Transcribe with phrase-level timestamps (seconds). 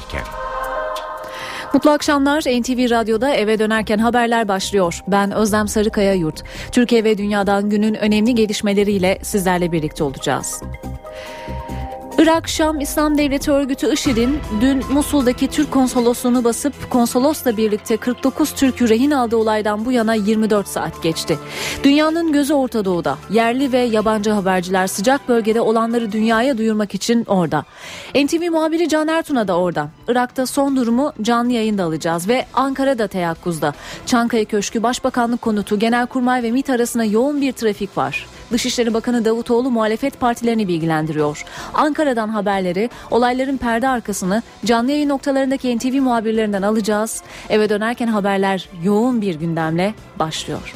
[0.00, 0.24] dönerken.
[1.74, 2.40] Mutlu akşamlar.
[2.40, 5.00] NTV Radyo'da eve dönerken haberler başlıyor.
[5.08, 6.42] Ben Özlem Sarıkaya Yurt.
[6.72, 10.62] Türkiye ve dünyadan günün önemli gelişmeleriyle sizlerle birlikte olacağız.
[12.20, 18.88] Irak Şam İslam Devleti Örgütü IŞİD'in dün Musul'daki Türk konsolosluğunu basıp konsolosla birlikte 49 Türk'ü
[18.88, 21.38] rehin aldığı olaydan bu yana 24 saat geçti.
[21.84, 23.18] Dünyanın gözü Orta Doğu'da.
[23.30, 27.64] Yerli ve yabancı haberciler sıcak bölgede olanları dünyaya duyurmak için orada.
[28.14, 29.88] NTV muhabiri Can Ertun'a da orada.
[30.08, 33.74] Irak'ta son durumu canlı yayında alacağız ve Ankara'da teyakkuzda.
[34.06, 38.26] Çankaya Köşkü Başbakanlık Konutu Genelkurmay ve MİT arasında yoğun bir trafik var.
[38.52, 41.44] Dışişleri Bakanı Davutoğlu muhalefet partilerini bilgilendiriyor.
[41.74, 47.22] Ankara'dan haberleri, olayların perde arkasını canlı yayın noktalarındaki NTV muhabirlerinden alacağız.
[47.48, 50.74] Eve dönerken haberler yoğun bir gündemle başlıyor.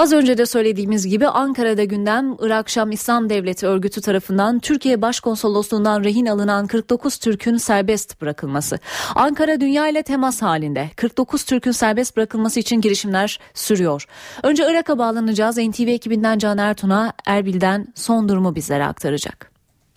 [0.00, 6.04] Az önce de söylediğimiz gibi Ankara'da gündem Irak Şam İslam Devleti örgütü tarafından Türkiye Başkonsolosluğundan
[6.04, 8.78] rehin alınan 49 Türk'ün serbest bırakılması.
[9.14, 10.90] Ankara dünya ile temas halinde.
[10.96, 14.06] 49 Türk'ün serbest bırakılması için girişimler sürüyor.
[14.42, 15.58] Önce Irak'a bağlanacağız.
[15.58, 19.49] NTV ekibinden Can Ertun'a Erbil'den son durumu bizlere aktaracak.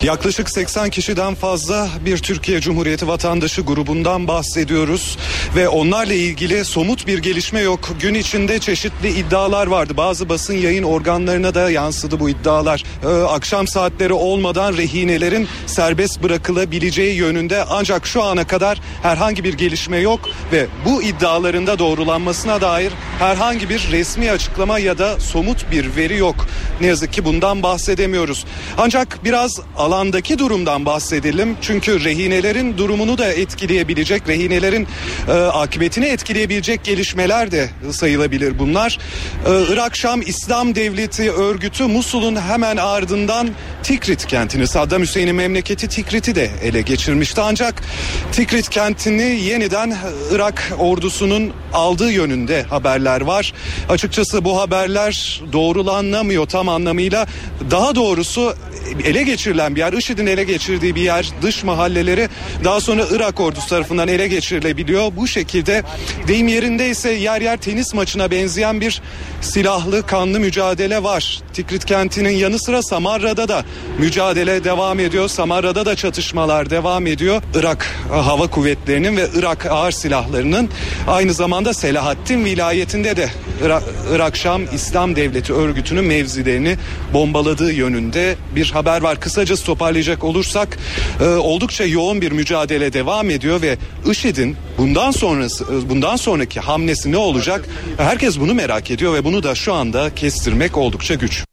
[0.04, 5.18] Yaklaşık 80 kişiden fazla bir Türkiye Cumhuriyeti vatandaşı grubundan bahsediyoruz
[5.56, 7.90] ve onlarla ilgili somut bir gelişme yok.
[8.00, 9.98] Gün içinde çeşitli iddialar vardı.
[9.98, 12.84] Bazı basın yayın organlarına da yansıdı bu iddialar.
[13.04, 19.98] Ee, akşam saatleri olmadan rehinelerin serbest bırakılabileceği yönünde ancak şu ana kadar herhangi bir gelişme
[19.98, 20.20] yok
[20.52, 26.18] ve bu iddiaların da doğrulanmasına dair herhangi bir resmi açıklama ya da somut bir veri
[26.18, 26.48] yok.
[26.82, 28.46] Ne yazık ki bundan bahsedemiyoruz.
[28.78, 29.60] Ancak biraz
[29.94, 31.58] alandaki durumdan bahsedelim.
[31.62, 34.88] Çünkü rehinelerin durumunu da etkileyebilecek, rehinelerin
[35.28, 39.00] e, akıbetini etkileyebilecek gelişmeler de sayılabilir bunlar.
[39.46, 43.50] E, Irak Şam İslam Devleti örgütü Musul'un hemen ardından
[43.84, 47.42] Tikrit kentini, Saddam Hüseyin'in memleketi Tikrit'i de ele geçirmişti.
[47.42, 47.84] Ancak
[48.32, 49.98] Tikrit kentini yeniden
[50.32, 53.54] Irak ordusunun aldığı yönünde haberler var.
[53.90, 57.28] Açıkçası bu haberler doğrulanamıyor tam anlamıyla.
[57.72, 58.56] Daha doğrusu
[59.04, 62.30] ele geçirilen bir yer, IŞİD'in ele geçirdiği bir yer, dış mahalleleri
[62.64, 65.12] daha sonra Irak ordusu tarafından ele geçirilebiliyor.
[65.16, 65.84] Bu şekilde
[66.28, 69.02] deyim yerinde ise yer yer tenis maçına benzeyen bir
[69.42, 71.42] silahlı kanlı mücadele var.
[71.54, 73.66] Tikrit kentinin yanı sıra Samarra'da da
[74.00, 75.28] mücadele devam ediyor.
[75.28, 77.42] Samarra'da da çatışmalar devam ediyor.
[77.56, 80.70] Irak Hava Kuvvetleri'nin ve Irak ağır silahlarının
[81.08, 83.30] aynı zamanda Selahattin vilayetinde de
[83.62, 86.78] Irak, Irak Şam İslam Devleti örgütünün mevzilerini
[87.14, 89.20] bombaladığı yönünde bir haber var.
[89.20, 90.78] Kısaca toparlayacak olursak
[91.22, 93.78] e, oldukça yoğun bir mücadele devam ediyor ve
[94.12, 97.66] IŞİD'in bundan sonrası e, bundan sonraki hamlesi ne olacak?
[97.98, 101.44] Herkes bunu merak ediyor ve bunu da şu anda kestirmek oldukça güç.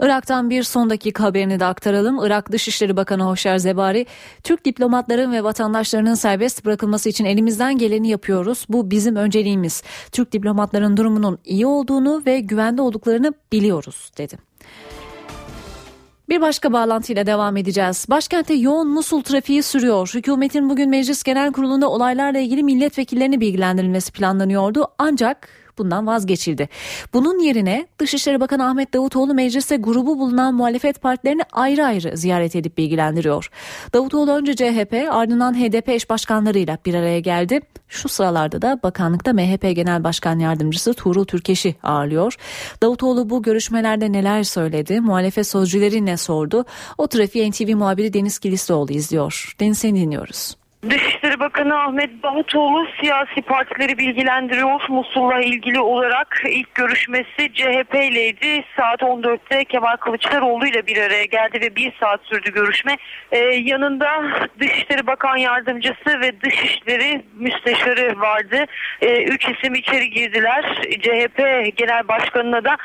[0.00, 2.18] Irak'tan bir son dakika haberini de aktaralım.
[2.24, 4.06] Irak Dışişleri Bakanı Hoşer Zebari,
[4.44, 8.66] Türk diplomatların ve vatandaşlarının serbest bırakılması için elimizden geleni yapıyoruz.
[8.68, 9.82] Bu bizim önceliğimiz.
[10.12, 14.38] Türk diplomatların durumunun iyi olduğunu ve güvende olduklarını biliyoruz dedi.
[16.28, 18.06] Bir başka bağlantıyla devam edeceğiz.
[18.10, 20.10] Başkentte yoğun Musul trafiği sürüyor.
[20.14, 24.86] Hükümetin bugün Meclis Genel Kurulu'nda olaylarla ilgili milletvekillerini bilgilendirilmesi planlanıyordu.
[24.98, 25.48] Ancak
[25.80, 26.68] bundan vazgeçildi.
[27.12, 32.78] Bunun yerine Dışişleri Bakanı Ahmet Davutoğlu mecliste grubu bulunan muhalefet partilerini ayrı ayrı ziyaret edip
[32.78, 33.50] bilgilendiriyor.
[33.94, 37.60] Davutoğlu önce CHP ardından HDP eş başkanlarıyla bir araya geldi.
[37.88, 42.36] Şu sıralarda da bakanlıkta MHP Genel Başkan Yardımcısı Tuğrul Türkeş'i ağırlıyor.
[42.82, 46.64] Davutoğlu bu görüşmelerde neler söyledi, muhalefet sözcüleri ne sordu?
[46.98, 49.54] O trafiği NTV muhabiri Deniz Kilislioğlu izliyor.
[49.60, 50.59] Deniz seni dinliyoruz.
[50.88, 54.80] Dışişleri Bakanı Ahmet Davutoğlu siyasi partileri bilgilendiriyor.
[54.88, 58.64] Musul'la ilgili olarak ilk görüşmesi CHP ileydi.
[58.76, 62.96] Saat 14'te Kemal Kılıçdaroğlu ile bir araya geldi ve bir saat sürdü görüşme.
[63.32, 64.22] Ee, yanında
[64.60, 68.64] Dışişleri Bakan Yardımcısı ve Dışişleri Müsteşarı vardı.
[69.00, 70.64] Ee, üç isim içeri girdiler.
[71.02, 71.38] CHP
[71.76, 72.76] Genel Başkanı'na da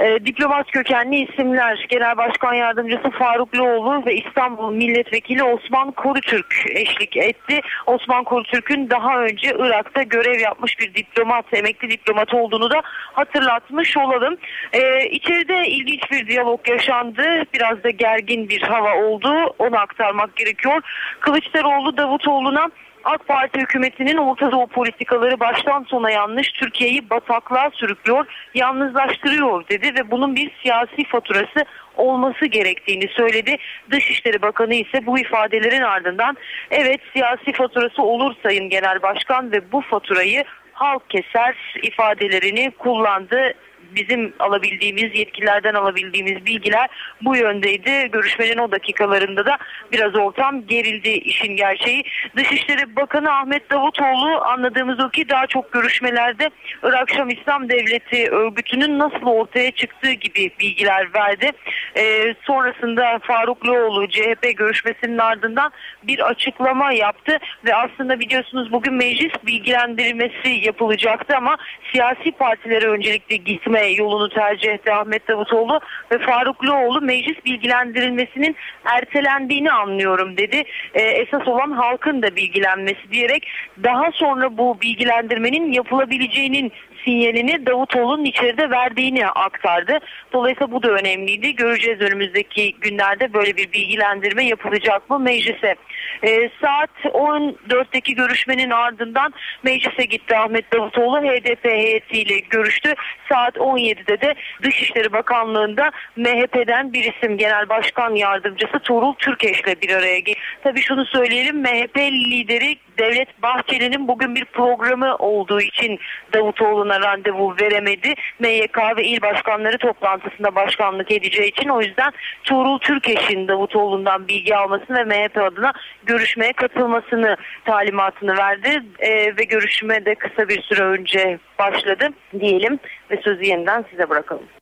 [0.00, 7.16] e, diplomat kökenli isimler Genel Başkan Yardımcısı Faruk Loğlu ve İstanbul Milletvekili Osman Korutürk eşlik
[7.16, 7.60] etti.
[7.86, 14.36] Osman Korutürk'ün daha önce Irak'ta görev yapmış bir diplomat, emekli diplomat olduğunu da hatırlatmış olalım.
[14.72, 17.22] E, içeride ilginç bir diyalog yaşandı.
[17.54, 19.54] Biraz da gergin bir hava oldu.
[19.58, 20.82] Onu aktarmak gerekiyor.
[21.20, 22.70] Kılıçdaroğlu Davutoğlu'na
[23.04, 30.10] AK Parti hükümetinin Orta Doğu politikaları baştan sona yanlış, Türkiye'yi bataklığa sürüklüyor, yalnızlaştırıyor dedi ve
[30.10, 31.64] bunun bir siyasi faturası
[31.96, 33.56] olması gerektiğini söyledi.
[33.90, 36.36] Dışişleri Bakanı ise bu ifadelerin ardından
[36.70, 43.54] evet siyasi faturası olur Sayın Genel Başkan ve bu faturayı halk keser ifadelerini kullandı
[43.96, 46.88] bizim alabildiğimiz yetkililerden alabildiğimiz bilgiler
[47.22, 48.10] bu yöndeydi.
[48.12, 49.58] Görüşmenin o dakikalarında da
[49.92, 52.04] biraz ortam gerildi işin gerçeği.
[52.36, 56.50] Dışişleri Bakanı Ahmet Davutoğlu anladığımız o ki daha çok görüşmelerde
[56.82, 61.50] Irak Şam İslam Devleti örgütünün nasıl ortaya çıktığı gibi bilgiler verdi.
[61.96, 69.32] Ee, sonrasında Faruk Loğlu CHP görüşmesinin ardından bir açıklama yaptı ve aslında biliyorsunuz bugün meclis
[69.46, 71.56] bilgilendirmesi yapılacaktı ama
[71.92, 75.80] siyasi partilere öncelikle gitme yolunu tercih etti Ahmet Davutoğlu
[76.12, 80.64] ve Faruk Loğlu meclis bilgilendirilmesinin ertelendiğini anlıyorum dedi.
[80.94, 83.46] Ee, esas olan halkın da bilgilenmesi diyerek
[83.82, 86.72] daha sonra bu bilgilendirmenin yapılabileceğinin
[87.04, 89.98] sinyalini Davutoğlu'nun içeride verdiğini aktardı.
[90.32, 91.54] Dolayısıyla bu da önemliydi.
[91.54, 95.74] Göreceğiz önümüzdeki günlerde böyle bir bilgilendirme yapılacak mı meclise.
[96.22, 102.94] E, saat 14'teki görüşmenin ardından meclise gitti Ahmet Davutoğlu HDP heyetiyle görüştü.
[103.28, 110.18] Saat 17'de de Dışişleri Bakanlığı'nda MHP'den bir isim Genel Başkan Yardımcısı Tuğrul Türkeş'le bir araya
[110.18, 110.38] geldi.
[110.62, 115.98] Tabii şunu söyleyelim MHP lideri Devlet Bahçeli'nin bugün bir programı olduğu için
[116.32, 118.14] Davutoğlu'na randevu veremedi.
[118.38, 122.12] MYK ve il başkanları toplantısında başkanlık edeceği için o yüzden
[122.44, 125.72] Tuğrul Türkeş'in Davutoğlu'ndan bilgi almasını ve MHP adına
[126.06, 128.82] görüşmeye katılmasını talimatını verdi.
[128.98, 132.08] E, ve görüşme de kısa bir süre önce başladı
[132.40, 132.78] diyelim
[133.10, 134.57] ve sözü yeniden size bırakalım.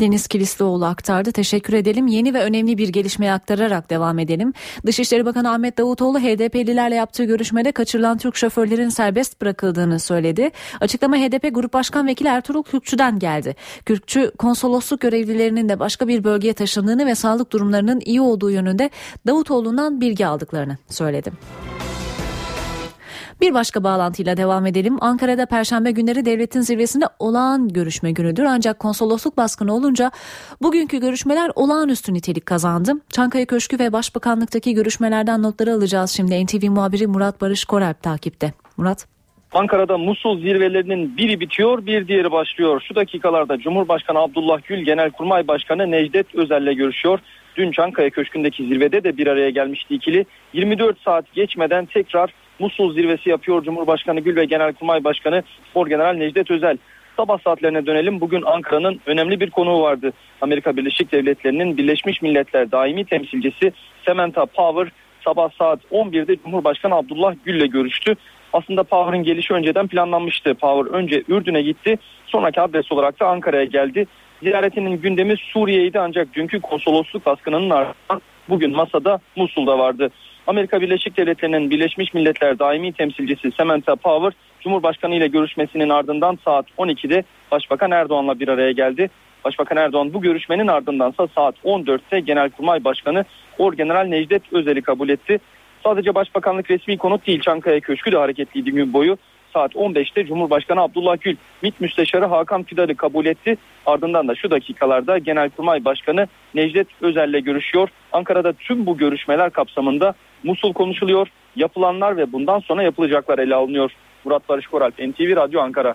[0.00, 1.32] Deniz Kilislioğlu aktardı.
[1.32, 2.06] Teşekkür edelim.
[2.06, 4.52] Yeni ve önemli bir gelişmeyi aktararak devam edelim.
[4.86, 10.50] Dışişleri Bakanı Ahmet Davutoğlu HDP'lilerle yaptığı görüşmede kaçırılan Türk şoförlerin serbest bırakıldığını söyledi.
[10.80, 13.56] Açıklama HDP Grup Başkan Vekili Ertuğrul Kürkçü'den geldi.
[13.86, 18.90] Kürkçü konsolosluk görevlilerinin de başka bir bölgeye taşındığını ve sağlık durumlarının iyi olduğu yönünde
[19.26, 21.32] Davutoğlu'ndan bilgi aldıklarını söyledi.
[23.40, 24.96] Bir başka bağlantıyla devam edelim.
[25.00, 28.44] Ankara'da Perşembe günleri devletin zirvesinde olağan görüşme günüdür.
[28.44, 30.10] Ancak konsolosluk baskını olunca
[30.62, 32.92] bugünkü görüşmeler olağanüstü nitelik kazandı.
[33.12, 36.44] Çankaya Köşkü ve Başbakanlıktaki görüşmelerden notları alacağız şimdi.
[36.44, 38.52] NTV muhabiri Murat Barış Koralp takipte.
[38.76, 39.06] Murat.
[39.52, 42.82] Ankara'da Musul zirvelerinin biri bitiyor bir diğeri başlıyor.
[42.88, 47.18] Şu dakikalarda Cumhurbaşkanı Abdullah Gül Genelkurmay Başkanı Necdet Özel'le görüşüyor.
[47.56, 50.26] Dün Çankaya Köşkü'ndeki zirvede de bir araya gelmişti ikili.
[50.52, 55.42] 24 saat geçmeden tekrar Musul zirvesi yapıyor Cumhurbaşkanı Gül ve Genelkurmay Başkanı
[55.74, 56.76] Orgeneral Necdet Özel.
[57.16, 58.20] Sabah saatlerine dönelim.
[58.20, 60.12] Bugün Ankara'nın önemli bir konuğu vardı.
[60.40, 63.72] Amerika Birleşik Devletleri'nin Birleşmiş Milletler daimi temsilcisi
[64.06, 64.92] Samantha Power
[65.24, 68.14] sabah saat 11'de Cumhurbaşkanı Abdullah Gül'le görüştü.
[68.52, 70.54] Aslında Power'ın gelişi önceden planlanmıştı.
[70.54, 71.98] Power önce Ürdün'e gitti.
[72.26, 74.06] Sonraki adres olarak da Ankara'ya geldi.
[74.42, 80.10] Ziyaretinin gündemi Suriye'ydi ancak dünkü konsolosluk baskınının ardından bugün masada Musul'da vardı.
[80.46, 87.24] Amerika Birleşik Devletleri'nin Birleşmiş Milletler daimi temsilcisi Samantha Power, Cumhurbaşkanı ile görüşmesinin ardından saat 12'de
[87.50, 89.10] Başbakan Erdoğan'la bir araya geldi.
[89.44, 93.24] Başbakan Erdoğan bu görüşmenin ardındansa saat 14'te Genelkurmay Başkanı
[93.58, 95.38] Orgeneral Necdet Özel'i kabul etti.
[95.84, 99.16] Sadece Başbakanlık resmi konut değil Çankaya Köşkü de hareketliydi gün boyu.
[99.52, 103.56] Saat 15'te Cumhurbaşkanı Abdullah Gül, MİT Müsteşarı Hakan Fidan'ı kabul etti.
[103.86, 107.88] Ardından da şu dakikalarda Genelkurmay Başkanı Necdet Özel'le görüşüyor.
[108.12, 111.28] Ankara'da tüm bu görüşmeler kapsamında Musul konuşuluyor.
[111.56, 113.92] Yapılanlar ve bundan sonra yapılacaklar ele alınıyor.
[114.24, 115.94] Murat Barış Koral, NTV Radyo Ankara.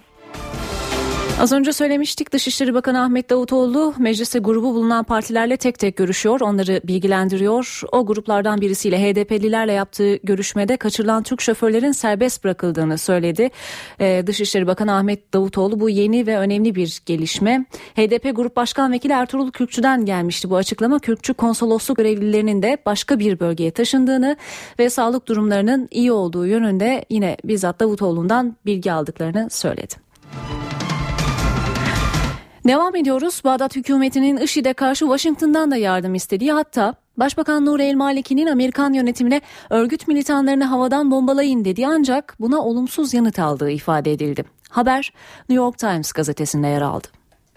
[1.39, 6.41] Az önce söylemiştik Dışişleri Bakanı Ahmet Davutoğlu mecliste grubu bulunan partilerle tek tek görüşüyor.
[6.41, 7.81] Onları bilgilendiriyor.
[7.91, 13.49] O gruplardan birisiyle HDP'lilerle yaptığı görüşmede kaçırılan Türk şoförlerin serbest bırakıldığını söyledi.
[13.99, 17.65] Ee, Dışişleri Bakanı Ahmet Davutoğlu bu yeni ve önemli bir gelişme.
[17.95, 20.99] HDP Grup Başkan Vekili Ertuğrul Kürkçü'den gelmişti bu açıklama.
[20.99, 24.37] Kürkçü konsolosluk görevlilerinin de başka bir bölgeye taşındığını
[24.79, 29.95] ve sağlık durumlarının iyi olduğu yönünde yine bizzat Davutoğlu'ndan bilgi aldıklarını söyledi.
[32.67, 33.41] Devam ediyoruz.
[33.43, 39.41] Bağdat hükümetinin IŞİD'e karşı Washington'dan da yardım istediği hatta Başbakan Nur El Maliki'nin Amerikan yönetimine
[39.69, 44.43] örgüt militanlarını havadan bombalayın dediği ancak buna olumsuz yanıt aldığı ifade edildi.
[44.69, 45.13] Haber
[45.49, 47.07] New York Times gazetesinde yer aldı.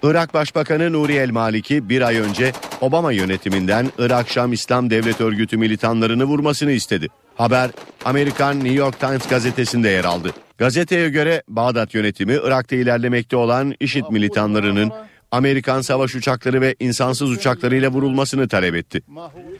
[0.02, 5.56] Irak Başbakanı Nuri El Maliki bir ay önce Obama yönetiminden Irak Şam İslam Devlet Örgütü
[5.56, 7.08] militanlarını vurmasını istedi.
[7.36, 7.70] Haber
[8.04, 10.32] Amerikan New York Times gazetesinde yer aldı.
[10.58, 14.92] Gazeteye göre Bağdat yönetimi Irak'ta ilerlemekte olan IŞİD militanlarının
[15.30, 19.02] Amerikan savaş uçakları ve insansız uçaklarıyla vurulmasını talep etti.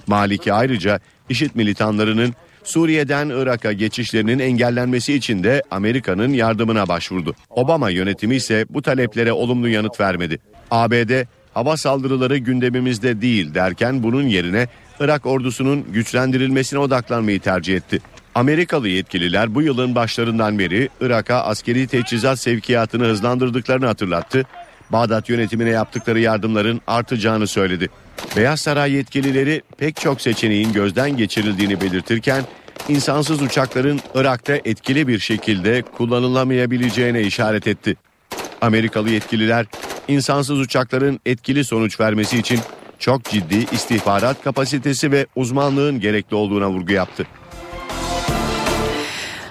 [0.07, 7.35] Maliki ayrıca IŞİD militanlarının Suriye'den Irak'a geçişlerinin engellenmesi için de Amerika'nın yardımına başvurdu.
[7.51, 10.39] Obama yönetimi ise bu taleplere olumlu yanıt vermedi.
[10.71, 11.25] ABD
[11.55, 14.69] hava saldırıları gündemimizde değil derken bunun yerine
[15.01, 18.01] Irak ordusunun güçlendirilmesine odaklanmayı tercih etti.
[18.39, 24.45] Amerikalı yetkililer bu yılın başlarından beri Irak'a askeri teçhizat sevkiyatını hızlandırdıklarını hatırlattı.
[24.93, 27.89] Bağdat yönetimine yaptıkları yardımların artacağını söyledi.
[28.37, 32.45] Beyaz Saray yetkilileri pek çok seçeneğin gözden geçirildiğini belirtirken
[32.89, 37.97] insansız uçakların Irak'ta etkili bir şekilde kullanılamayabileceğine işaret etti.
[38.61, 39.67] Amerikalı yetkililer
[40.09, 42.61] insansız uçakların etkili sonuç vermesi için
[42.99, 47.27] çok ciddi istihbarat kapasitesi ve uzmanlığın gerekli olduğuna vurgu yaptı.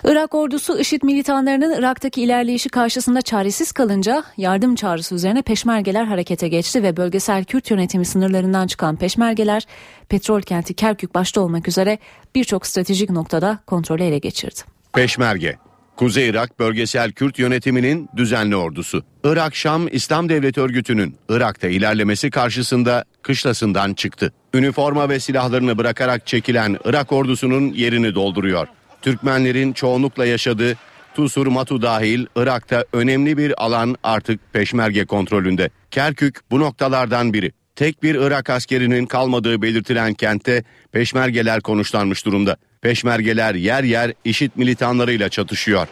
[0.07, 6.83] Irak ordusu IŞİD militanlarının Irak'taki ilerleyişi karşısında çaresiz kalınca yardım çağrısı üzerine peşmergeler harekete geçti
[6.83, 9.63] ve bölgesel Kürt yönetimi sınırlarından çıkan peşmergeler
[10.09, 11.97] petrol kenti Kerkük başta olmak üzere
[12.35, 14.59] birçok stratejik noktada kontrolü ele geçirdi.
[14.93, 15.57] Peşmerge
[15.95, 19.03] Kuzey Irak Bölgesel Kürt Yönetimi'nin düzenli ordusu.
[19.23, 24.33] Irak Şam İslam Devleti Örgütü'nün Irak'ta ilerlemesi karşısında kışlasından çıktı.
[24.53, 28.67] Üniforma ve silahlarını bırakarak çekilen Irak ordusunun yerini dolduruyor.
[29.07, 30.77] Türkmenlerin çoğunlukla yaşadığı
[31.15, 35.69] Tusur Matu dahil Irak'ta önemli bir alan artık peşmerge kontrolünde.
[35.91, 37.51] Kerkük bu noktalardan biri.
[37.75, 42.57] Tek bir Irak askerinin kalmadığı belirtilen kentte peşmergeler konuşlanmış durumda.
[42.81, 45.87] Peşmergeler yer yer IŞİD militanlarıyla çatışıyor.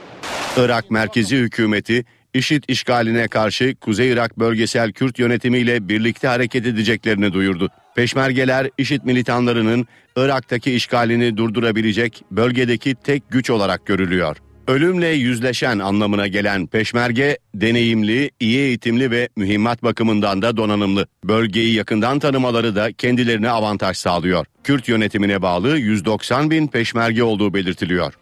[0.57, 7.69] Irak merkezi hükümeti IŞİD işgaline karşı Kuzey Irak Bölgesel Kürt yönetimiyle birlikte hareket edeceklerini duyurdu.
[7.95, 14.37] Peşmergeler IŞİD militanlarının Irak'taki işgalini durdurabilecek bölgedeki tek güç olarak görülüyor.
[14.67, 21.07] Ölümle yüzleşen anlamına gelen peşmerge deneyimli, iyi eğitimli ve mühimmat bakımından da donanımlı.
[21.23, 24.45] Bölgeyi yakından tanımaları da kendilerine avantaj sağlıyor.
[24.63, 28.13] Kürt yönetimine bağlı 190 bin peşmerge olduğu belirtiliyor.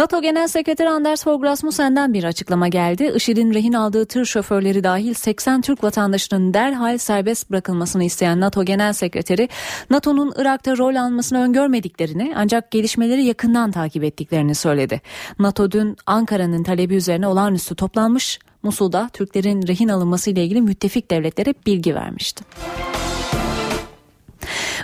[0.00, 3.12] NATO Genel Sekreteri Anders Fogh Rasmussen'den bir açıklama geldi.
[3.16, 8.92] IŞİD'in rehin aldığı tır şoförleri dahil 80 Türk vatandaşının derhal serbest bırakılmasını isteyen NATO Genel
[8.92, 9.48] Sekreteri,
[9.90, 15.00] NATO'nun Irak'ta rol almasını öngörmediklerini ancak gelişmeleri yakından takip ettiklerini söyledi.
[15.38, 21.54] NATO dün Ankara'nın talebi üzerine olağanüstü toplanmış, Musul'da Türklerin rehin alınması ile ilgili müttefik devletlere
[21.66, 22.44] bilgi vermişti.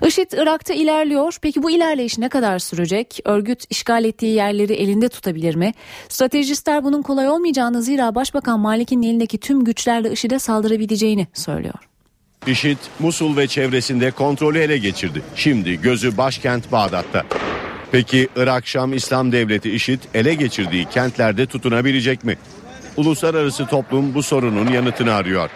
[0.06, 1.38] IŞİD Irak'ta ilerliyor.
[1.42, 3.20] Peki bu ilerleyiş ne kadar sürecek?
[3.24, 5.74] Örgüt işgal ettiği yerleri elinde tutabilir mi?
[6.08, 11.74] Stratejistler bunun kolay olmayacağını zira Başbakan Malik'in elindeki tüm güçlerle IŞİD'e saldırabileceğini söylüyor.
[12.46, 15.22] IŞİD Musul ve çevresinde kontrolü ele geçirdi.
[15.36, 17.24] Şimdi gözü başkent Bağdat'ta.
[17.92, 22.36] Peki Irak Şam İslam Devleti IŞİD ele geçirdiği kentlerde tutunabilecek mi?
[22.96, 25.50] Uluslararası toplum bu sorunun yanıtını arıyor.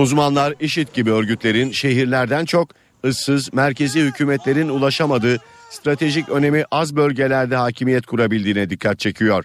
[0.00, 2.70] Uzmanlar IŞİD gibi örgütlerin şehirlerden çok
[3.04, 5.36] ıssız merkezi hükümetlerin ulaşamadığı
[5.70, 9.44] stratejik önemi az bölgelerde hakimiyet kurabildiğine dikkat çekiyor.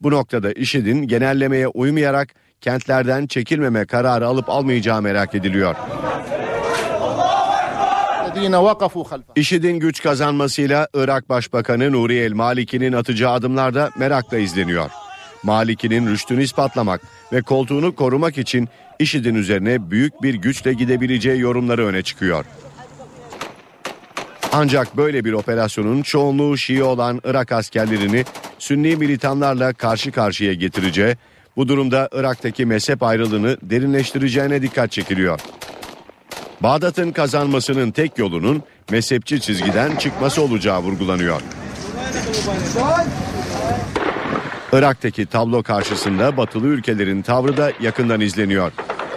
[0.00, 2.28] Bu noktada IŞİD'in genellemeye uymayarak
[2.60, 5.74] kentlerden çekilmeme kararı alıp almayacağı merak ediliyor.
[9.36, 14.90] IŞİD'in güç kazanmasıyla Irak Başbakanı Nuri El Maliki'nin atacağı adımlar da merakla izleniyor.
[15.42, 17.00] Maliki'nin rüştünü ispatlamak
[17.32, 22.44] ve koltuğunu korumak için IŞİD'in üzerine büyük bir güçle gidebileceği yorumları öne çıkıyor.
[24.52, 28.24] Ancak böyle bir operasyonun çoğunluğu Şii olan Irak askerlerini
[28.58, 31.16] Sünni militanlarla karşı karşıya getireceği,
[31.56, 35.40] bu durumda Irak'taki mezhep ayrılığını derinleştireceğine dikkat çekiliyor.
[36.60, 41.42] Bağdat'ın kazanmasının tek yolunun mezhepçi çizgiden çıkması olacağı vurgulanıyor.
[44.78, 48.72] Irak'taki tablo karşısında batılı ülkelerin tavrı da yakından izleniyor.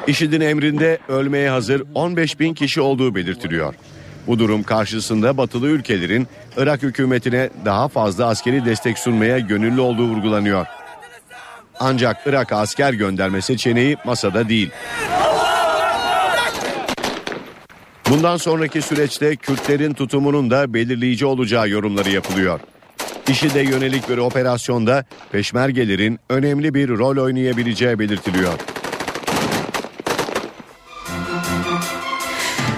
[0.08, 3.74] IŞİD'in emrinde ölmeye hazır 15 bin kişi olduğu belirtiliyor.
[4.28, 10.66] Bu durum karşısında batılı ülkelerin Irak hükümetine daha fazla askeri destek sunmaya gönüllü olduğu vurgulanıyor.
[11.80, 14.70] Ancak Irak'a asker gönderme seçeneği masada değil.
[18.10, 22.60] Bundan sonraki süreçte Kürtlerin tutumunun da belirleyici olacağı yorumları yapılıyor.
[23.30, 28.54] İşide yönelik bir operasyonda peşmergelerin önemli bir rol oynayabileceği belirtiliyor.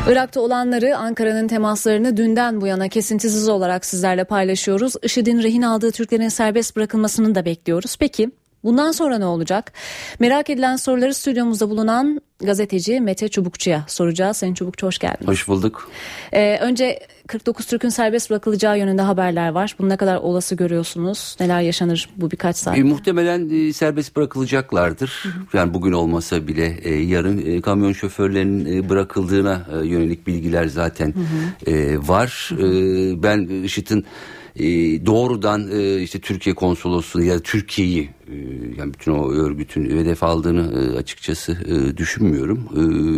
[0.09, 4.93] Irak'ta olanları Ankara'nın temaslarını dünden bu yana kesintisiz olarak sizlerle paylaşıyoruz.
[5.03, 7.95] IŞİD'in rehin aldığı Türklerin serbest bırakılmasını da bekliyoruz.
[7.99, 8.31] Peki
[8.63, 9.73] bundan sonra ne olacak?
[10.19, 14.37] Merak edilen soruları stüdyomuzda bulunan gazeteci Mete Çubukçu'ya soracağız.
[14.37, 15.27] Sayın Çubukçu hoş geldiniz.
[15.27, 15.91] Hoş bulduk.
[16.33, 19.75] Ee, önce 49 Türk'ün serbest bırakılacağı yönünde haberler var.
[19.79, 21.37] Bunu ne kadar olası görüyorsunuz?
[21.39, 22.77] Neler yaşanır bu birkaç saat?
[22.77, 25.23] E, muhtemelen e, serbest bırakılacaklardır.
[25.23, 25.57] Hı hı.
[25.57, 31.13] Yani bugün olmasa bile e, yarın e, kamyon şoförlerinin e, bırakıldığına e, yönelik bilgiler zaten
[31.13, 31.75] hı hı.
[31.75, 32.49] E, var.
[32.49, 32.67] Hı hı.
[32.67, 34.05] E, ben IŞİD'in
[34.55, 34.65] e,
[35.05, 38.35] doğrudan e, işte Türkiye konsolosluğu ya da Türkiye'yi e,
[38.77, 41.57] yani bütün o örgütün hedef aldığını e, açıkçası
[41.97, 42.69] düşünmüyorum.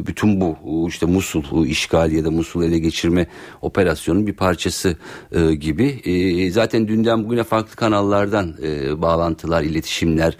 [0.08, 0.58] Bütün bu
[0.90, 3.28] işte Musul işgal ya da Musul ele geçirme
[3.62, 4.98] operasyonun bir parçası
[5.60, 6.02] gibi.
[6.54, 8.54] Zaten dünden bugüne farklı kanallardan
[9.02, 10.38] bağlantılar, iletişimler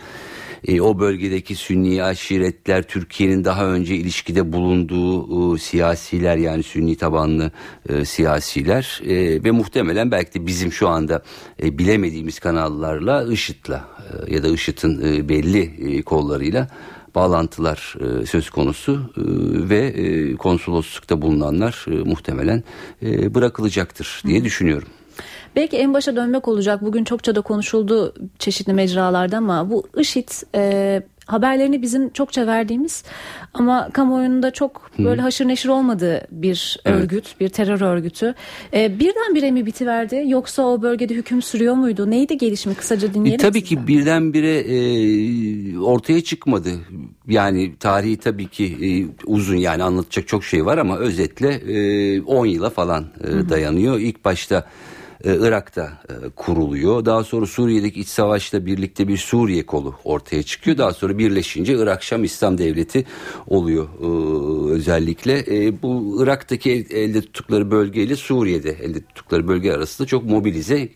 [0.68, 7.52] e, o bölgedeki Sünni aşiretler Türkiye'nin daha önce ilişkide bulunduğu e, siyasiler yani Sünni tabanlı
[7.90, 11.24] e, siyasiler e, ve muhtemelen belki de bizim şu anda
[11.64, 16.68] e, bilemediğimiz kanallarla IŞİD'le e, ya da IŞİD'in e, belli e, kollarıyla
[17.16, 19.22] bağlantılar e, söz konusu e,
[19.70, 22.64] ve e, konsoloslukta bulunanlar e, muhtemelen
[23.04, 24.88] e, bırakılacaktır diye düşünüyorum.
[25.56, 26.82] Belki en başa dönmek olacak.
[26.82, 33.04] Bugün çokça da konuşuldu çeşitli mecralarda ama bu IŞİD e, haberlerini bizim çokça verdiğimiz
[33.54, 37.02] ama kamuoyunda çok böyle haşır neşir olmadığı bir evet.
[37.02, 38.36] örgüt, bir terör örgütü.
[38.74, 42.12] Ee, birdenbire mi bitiverdi yoksa o bölgede hüküm sürüyor muydu?
[42.12, 43.40] Neydi gelişimi kısaca dinleyelim.
[43.40, 43.82] E, tabii sizden.
[43.82, 46.70] ki birdenbire e, ortaya çıkmadı.
[47.28, 48.88] Yani tarihi tabii ki e,
[49.26, 54.00] uzun yani anlatacak çok şey var ama özetle e, 10 yıla falan e, dayanıyor.
[54.00, 54.68] İlk başta
[55.24, 57.06] e, Irak'ta e, kuruluyor.
[57.06, 60.78] Daha sonra Suriye'deki iç savaşla birlikte bir Suriye kolu ortaya çıkıyor.
[60.78, 63.06] Daha sonra birleşince Irak Şam İslam Devleti
[63.48, 65.44] oluyor e, özellikle.
[65.82, 70.90] Bu Irak'taki elde tuttukları bölgeyle Suriye'de elde tuttukları bölge arasında çok mobilize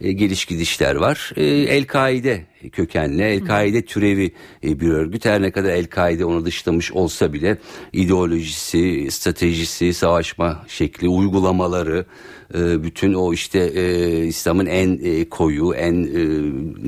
[0.00, 1.32] geliş gidişler var.
[1.36, 5.24] El-Kaide kökenli, El-Kaide türevi bir örgüt.
[5.24, 7.58] Her ne kadar El-Kaide onu dışlamış olsa bile
[7.92, 12.06] ideolojisi, stratejisi, savaşma şekli, uygulamaları,
[12.54, 16.08] e, bütün o işte e, İslam'ın en e, koyu, en e,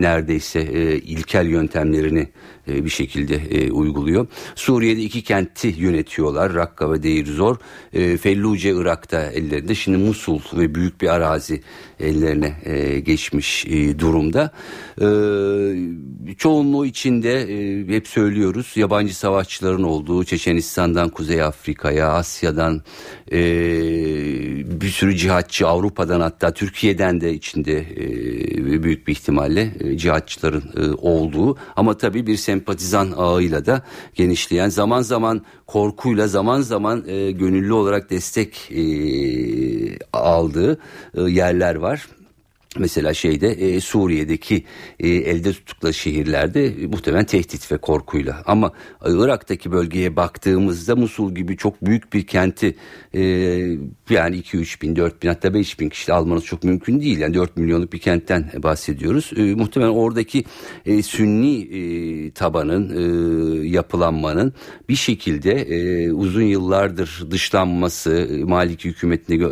[0.01, 2.29] neredeyse e, ilkel yöntemlerini
[2.69, 4.27] e, bir şekilde e, uyguluyor.
[4.55, 6.55] Suriye'de iki kenti yönetiyorlar.
[6.55, 7.57] Rakka ve Deir Zor.
[7.93, 9.75] E, Felluce Irak'ta ellerinde.
[9.75, 11.63] Şimdi Musul ve büyük bir arazi
[12.01, 14.51] ellerine e, geçmiş e, durumda.
[15.01, 15.05] E,
[16.39, 22.83] çoğunluğu içinde e, hep söylüyoruz yabancı savaşçıların olduğu Çeçenistan'dan Kuzey Afrika'ya, Asya'dan
[23.33, 23.41] e,
[24.81, 30.95] bir sürü cihatçı Avrupa'dan hatta Türkiye'den de içinde e, büyük bir ihtimalle e, cihatçıların e,
[30.95, 33.83] olduğu ama tabii bir sempatizan ağıyla da
[34.15, 38.85] genişleyen zaman zaman korkuyla zaman zaman e, gönüllü olarak destek e,
[40.13, 40.79] aldığı
[41.15, 42.07] e, yerler var.
[42.79, 44.65] Mesela şeyde e, Suriye'deki
[45.01, 48.43] e, elde tuttukları şehirlerde e, muhtemelen tehdit ve korkuyla.
[48.47, 48.73] Ama
[49.07, 52.77] Irak'taki bölgeye baktığımızda Musul gibi çok büyük bir kenti
[53.15, 53.21] e,
[54.11, 57.19] yani 2-3 bin 4 bin hatta 5 bin kişi almanız çok mümkün değil.
[57.19, 59.31] Yani 4 milyonluk bir kentten bahsediyoruz.
[59.37, 60.45] E, muhtemelen oradaki
[60.87, 64.53] e, Sünni e, tabanın e, yapılanmanın
[64.89, 69.47] bir şekilde e, uzun yıllardır dışlanması e, Maliki hükümetine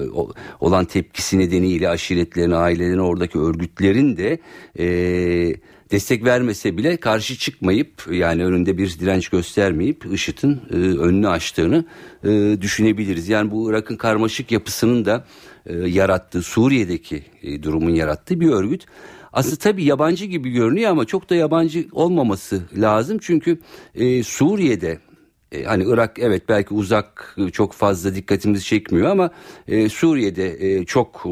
[0.61, 4.39] olan tepkisi nedeniyle aşiretlerin ailelerin oradaki örgütlerin de
[4.79, 4.87] e,
[5.91, 11.85] destek vermese bile karşı çıkmayıp yani önünde bir direnç göstermeyip IŞİD'in e, önünü açtığını
[12.25, 13.29] e, düşünebiliriz.
[13.29, 15.25] Yani bu Irak'ın karmaşık yapısının da
[15.67, 18.87] e, yarattığı Suriye'deki e, durumun yarattığı bir örgüt.
[19.33, 23.19] Aslında tabii yabancı gibi görünüyor ama çok da yabancı olmaması lazım.
[23.21, 23.59] Çünkü
[23.95, 24.99] e, Suriye'de
[25.53, 29.31] e, hani Irak evet belki uzak çok fazla dikkatimizi çekmiyor ama
[29.69, 31.27] e, Suriye'de e, çok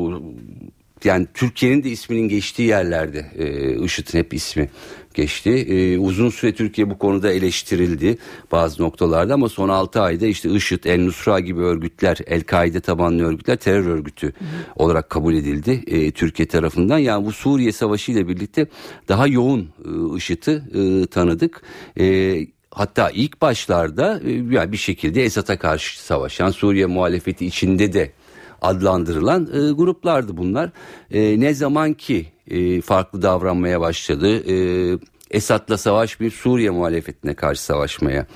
[1.05, 4.71] yani Türkiye'nin de isminin geçtiği yerlerde e, IŞİD'in hep ismi
[5.15, 5.51] geçti.
[5.51, 8.19] E, uzun süre Türkiye bu konuda eleştirildi
[8.53, 13.57] bazı noktalarda ama son 6 ayda işte IŞİD, El Nusra gibi örgütler, El-Kaide tabanlı örgütler
[13.57, 14.33] terör örgütü hı
[14.77, 16.99] olarak kabul edildi e, Türkiye tarafından.
[16.99, 18.67] Yani bu Suriye Savaşı ile birlikte
[19.09, 21.63] daha yoğun e, IŞİD'i e, tanıdık.
[22.01, 28.13] E, Hatta ilk başlarda e, yani bir şekilde Esad'a karşı savaşan Suriye muhalefeti içinde de
[28.63, 30.71] adlandırılan e, gruplardı bunlar.
[31.11, 34.99] E, ne zaman ki e, farklı davranmaya başladı, e,
[35.31, 38.27] Esad'la savaş bir Suriye muhalefetine karşı savaşmaya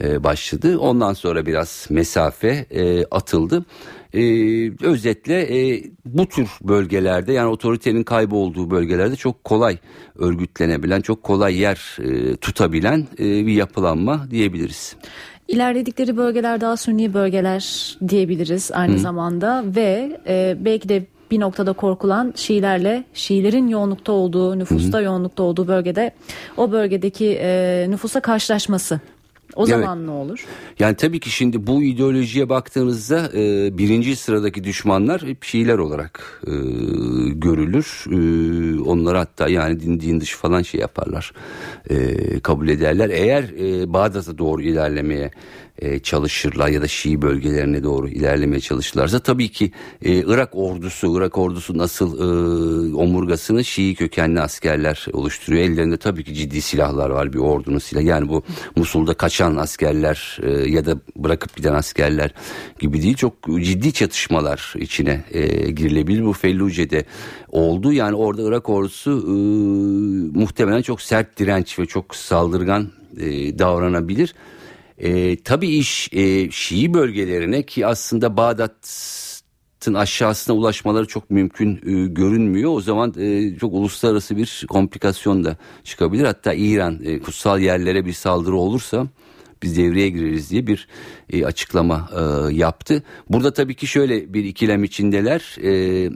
[0.00, 0.78] e, başladı.
[0.78, 3.64] Ondan sonra biraz mesafe e, atıldı.
[4.14, 4.20] E,
[4.86, 9.78] özetle e, bu tür bölgelerde yani otoritenin kaybolduğu bölgelerde çok kolay
[10.18, 14.96] örgütlenebilen, çok kolay yer e, tutabilen e, bir yapılanma diyebiliriz.
[15.48, 18.98] İlerledikleri bölgeler daha sünni bölgeler diyebiliriz aynı Hı.
[18.98, 25.02] zamanda ve e, belki de bir noktada korkulan Şiilerle Şiilerin yoğunlukta olduğu, nüfusta Hı.
[25.02, 26.10] yoğunlukta olduğu bölgede
[26.56, 29.00] o bölgedeki e, nüfusa karşılaşması
[29.56, 29.68] O evet.
[29.68, 30.44] zaman ne olur?
[30.78, 36.52] Yani tabii ki şimdi bu ideolojiye baktığınızda e, birinci sıradaki düşmanlar hep Şiiler olarak e,
[37.28, 38.04] görülür.
[38.10, 38.18] E,
[38.80, 41.32] onları hatta yani din, din dışı falan şey yaparlar.
[41.90, 43.10] E, kabul ederler.
[43.10, 45.30] Eğer e, Bağdat'a doğru ilerlemeye
[45.78, 51.38] e, çalışırlar ya da Şii bölgelerine doğru ilerlemeye çalışırlarsa tabii ki e, Irak ordusu, Irak
[51.38, 55.64] ordusu nasıl e, omurgasını Şii kökenli askerler oluşturuyor.
[55.64, 58.04] Ellerinde tabii ki ciddi silahlar var bir ordunun silahı.
[58.04, 58.42] Yani bu
[58.76, 62.34] Musul'da kaçan askerler e, ya da bırakıp giden askerler
[62.78, 63.16] gibi değil.
[63.16, 66.24] Çok ciddi çatışmalar içine e, girilebilir.
[66.24, 67.04] Bu Felluce'de
[67.48, 67.92] oldu.
[67.92, 69.32] Yani orada Irak ordusu e,
[70.38, 72.88] muhtemelen çok sert direnç ve çok saldırgan
[73.20, 74.34] e, davranabilir.
[75.04, 82.70] E, tabii iş e, Şii bölgelerine ki aslında Bağdat'ın aşağısına ulaşmaları çok mümkün e, görünmüyor.
[82.74, 86.24] O zaman e, çok uluslararası bir komplikasyon da çıkabilir.
[86.24, 89.06] Hatta İran e, kutsal yerlere bir saldırı olursa
[89.62, 90.88] biz devreye gireriz diye bir
[91.32, 93.02] e, açıklama e, yaptı.
[93.28, 95.56] Burada tabii ki şöyle bir ikilem içindeler.
[95.62, 96.10] E,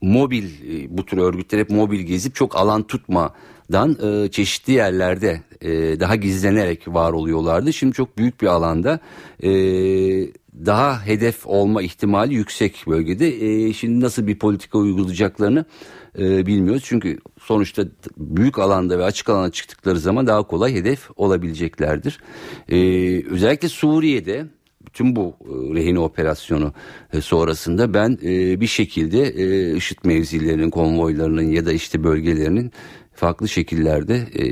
[0.00, 3.34] mobil e, bu tür örgütler hep mobil gezip çok alan tutma
[3.72, 7.72] dan e, çeşitli yerlerde e, daha gizlenerek var oluyorlardı.
[7.72, 8.98] Şimdi çok büyük bir alanda
[9.42, 9.50] e,
[10.66, 13.46] daha hedef olma ihtimali yüksek bölgede.
[13.46, 15.64] E, şimdi nasıl bir politika uygulayacaklarını
[16.18, 16.82] e, bilmiyoruz.
[16.86, 17.84] Çünkü sonuçta
[18.16, 22.20] büyük alanda ve açık alana çıktıkları zaman daha kolay hedef olabileceklerdir.
[22.68, 22.78] E,
[23.30, 24.46] özellikle Suriye'de
[24.86, 26.72] bütün bu e, rehin operasyonu
[27.12, 29.34] e, sonrasında ben e, bir şekilde
[29.76, 32.72] IŞİD mevzilerinin, konvoylarının ya da işte bölgelerinin
[33.14, 34.44] farklı şekillerde e,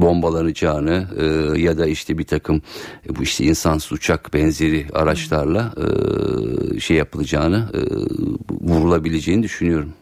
[0.00, 2.62] bombalanacağını e, ya da işte bir takım
[3.10, 7.80] e, bu işte insansız uçak benzeri araçlarla e, şey yapılacağını e,
[8.70, 9.92] vurulabileceğini düşünüyorum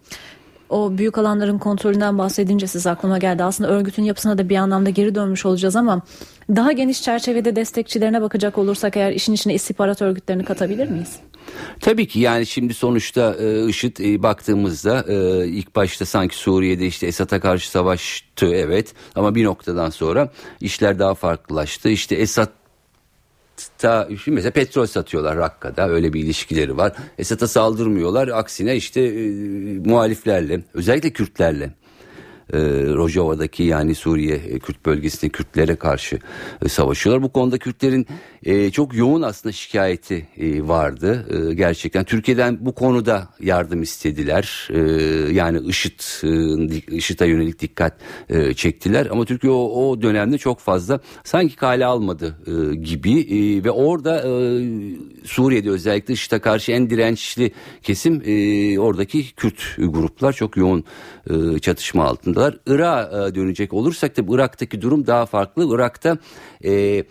[0.74, 3.44] o büyük alanların kontrolünden bahsedince siz aklıma geldi.
[3.44, 6.02] Aslında örgütün yapısına da bir anlamda geri dönmüş olacağız ama
[6.48, 11.16] daha geniş çerçevede destekçilerine bakacak olursak eğer işin içine istihbarat örgütlerini katabilir miyiz?
[11.80, 17.06] Tabii ki yani şimdi sonuçta e, IŞİD e, baktığımızda e, ilk başta sanki Suriye'de işte
[17.06, 21.88] Esad'a karşı savaştı evet ama bir noktadan sonra işler daha farklılaştı.
[21.88, 22.48] İşte Esad
[23.78, 26.92] ta mesela petrol satıyorlar Rakka'da öyle bir ilişkileri var.
[27.18, 29.28] Esad'a saldırmıyorlar aksine işte e,
[29.78, 31.70] muhaliflerle özellikle Kürtlerle
[32.52, 32.58] e,
[32.94, 36.18] Rojava'daki yani Suriye e, Kürt bölgesinde Kürtlere karşı
[36.64, 37.22] e, savaşıyorlar.
[37.22, 38.06] Bu konuda Kürtlerin
[38.42, 41.26] e, çok yoğun aslında şikayeti e, vardı.
[41.50, 44.68] E, gerçekten Türkiye'den bu konuda yardım istediler.
[44.70, 44.80] E,
[45.32, 47.94] yani IŞİD, e, IŞİD'e yönelik dikkat
[48.28, 49.06] e, çektiler.
[49.10, 54.18] Ama Türkiye o, o dönemde çok fazla sanki kale almadı e, gibi e, ve orada
[54.18, 54.30] e,
[55.24, 57.52] Suriye'de özellikle IŞİD'e karşı en dirençli
[57.82, 60.84] kesim e, oradaki Kürt gruplar çok yoğun
[61.30, 62.04] e, çatışma
[62.34, 62.58] altındalar.
[62.66, 65.74] Irak'a e, dönecek olursak da Irak'taki durum daha farklı.
[65.74, 66.18] Irak'ta
[66.64, 67.04] e,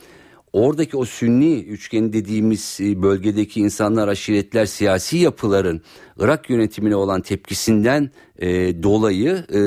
[0.53, 5.81] oradaki o sünni üçgen dediğimiz e, bölgedeki insanlar, aşiretler, siyasi yapıların
[6.19, 9.59] Irak yönetimine olan tepkisinden e, dolayı e,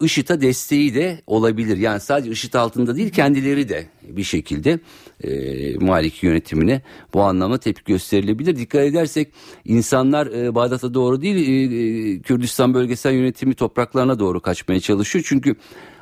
[0.00, 1.76] IŞİD'e desteği de olabilir.
[1.76, 4.78] Yani sadece IŞİD altında değil kendileri de bir şekilde
[5.24, 5.30] e,
[5.78, 6.82] Maliki yönetimine
[7.14, 8.56] bu anlamda tepki gösterilebilir.
[8.56, 9.32] Dikkat edersek
[9.64, 15.24] insanlar e, Bağdat'a doğru değil e, e, Kürdistan bölgesel yönetimi topraklarına doğru kaçmaya çalışıyor.
[15.28, 15.56] Çünkü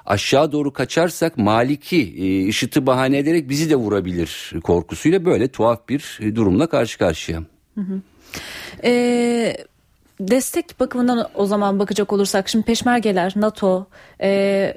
[0.07, 6.21] aşağı doğru kaçarsak Maliki e, IŞİD'i bahane ederek bizi de vurabilir korkusuyla böyle tuhaf bir
[6.35, 7.43] durumla karşı karşıya.
[7.75, 8.01] Hı hı.
[8.85, 9.57] Ee,
[10.21, 13.87] destek bakımından o zaman bakacak olursak şimdi peşmergeler, NATO,
[14.23, 14.77] e,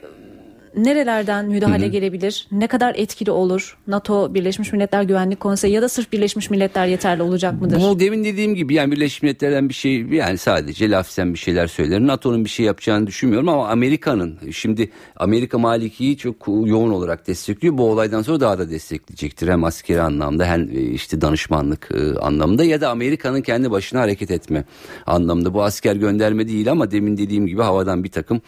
[0.75, 1.91] nerelerden müdahale Hı-hı.
[1.91, 2.47] gelebilir?
[2.51, 3.77] Ne kadar etkili olur?
[3.87, 7.81] NATO, Birleşmiş Milletler Güvenlik Konseyi ya da sırf Birleşmiş Milletler yeterli olacak mıdır?
[7.81, 11.99] Bu demin dediğim gibi yani Birleşmiş Milletler'den bir şey yani sadece lafzen bir şeyler söyler.
[11.99, 17.77] NATO'nun bir şey yapacağını düşünmüyorum ama Amerika'nın şimdi Amerika Maliki'yi çok yoğun olarak destekliyor.
[17.77, 19.47] Bu olaydan sonra daha da destekleyecektir.
[19.47, 24.31] Hem askeri anlamda hem e, işte danışmanlık e, anlamında ya da Amerika'nın kendi başına hareket
[24.31, 24.65] etme
[25.05, 25.53] anlamında.
[25.53, 28.41] Bu asker gönderme değil ama demin dediğim gibi havadan bir takım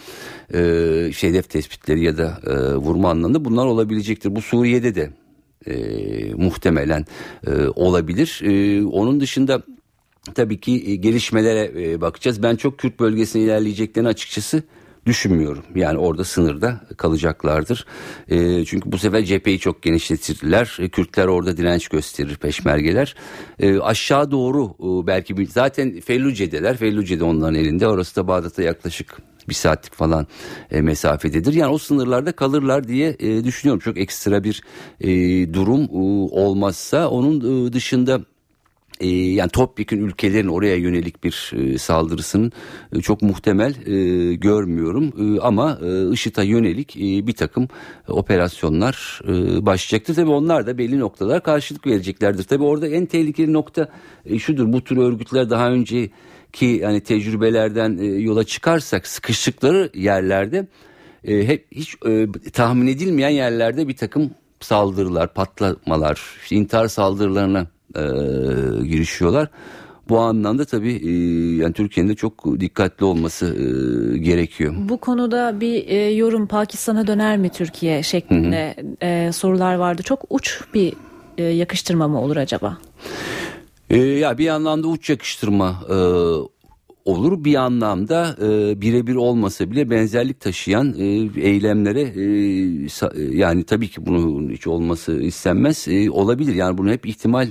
[0.53, 0.59] e,
[1.21, 4.35] hedef tespitleri ya ya e, vurma anlamında bunlar olabilecektir.
[4.35, 5.09] Bu Suriye'de de
[5.67, 7.05] e, muhtemelen
[7.47, 8.41] e, olabilir.
[8.43, 9.63] E, onun dışında
[10.35, 12.43] tabii ki e, gelişmelere e, bakacağız.
[12.43, 14.63] Ben çok Kürt bölgesine ilerleyeceklerini açıkçası
[15.05, 15.63] düşünmüyorum.
[15.75, 17.85] Yani orada sınırda kalacaklardır.
[18.29, 20.77] E, çünkü bu sefer cepheyi çok genişletirler.
[20.79, 23.15] E, Kürtler orada direnç gösterir peşmergeler.
[23.59, 26.77] E, aşağı doğru e, belki bir, zaten Felluce'deler.
[26.77, 27.87] Felluce'de onların elinde.
[27.87, 29.17] Orası da Bağdat'a yaklaşık
[29.49, 30.27] bir saatlik falan
[30.71, 31.53] e, mesafededir.
[31.53, 33.79] Yani o sınırlarda kalırlar diye e, düşünüyorum.
[33.79, 34.61] Çok ekstra bir
[35.01, 35.09] e,
[35.53, 35.97] durum e,
[36.31, 38.21] olmazsa onun e, dışında
[38.99, 42.51] e, yani topyekun ülkelerin oraya yönelik bir e, saldırısının
[42.95, 47.67] e, çok muhtemel e, görmüyorum e, ama e, IŞİD'e yönelik e, bir takım
[48.07, 50.15] operasyonlar e, başlayacaktır.
[50.15, 52.43] Tabii onlar da belli noktalar karşılık vereceklerdir.
[52.43, 53.89] Tabii orada en tehlikeli nokta
[54.25, 56.09] e, şudur bu tür örgütler daha önce
[56.53, 60.67] ki yani tecrübelerden e, yola çıkarsak sıkıştıkları yerlerde
[61.23, 68.01] e, hep hiç e, tahmin edilmeyen yerlerde bir takım saldırılar, patlamalar, işte intihar saldırılarına e,
[68.87, 69.47] girişiyorlar.
[70.09, 71.11] Bu anlamda tabii e,
[71.55, 74.73] yani Türkiye'nin de çok dikkatli olması e, gerekiyor.
[74.77, 80.03] Bu konuda bir e, yorum Pakistan'a döner mi Türkiye şeklinde e, sorular vardı.
[80.03, 80.93] Çok uç bir
[81.37, 82.77] e, yakıştırma mı olur acaba?
[83.89, 85.95] E, ya bir anlamda uç yakıştırma e,
[87.05, 91.05] olur bir anlamda e, birebir olmasa bile benzerlik taşıyan e,
[91.41, 97.05] eylemlere e, sa, yani tabii ki bunun hiç olması istenmez e, olabilir yani bunu hep
[97.05, 97.47] ihtimal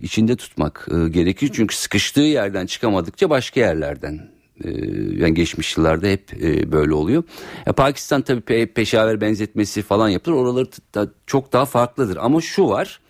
[0.00, 4.28] içinde tutmak e, gerekir çünkü sıkıştığı yerden çıkamadıkça başka yerlerden
[4.64, 4.70] e,
[5.16, 7.22] yani geçmiş yıllarda hep e, böyle oluyor.
[7.66, 10.36] Ya Pakistan tabii pe peşaver benzetmesi falan yapılır.
[10.36, 12.16] Oraları da çok daha farklıdır.
[12.20, 13.00] Ama şu var.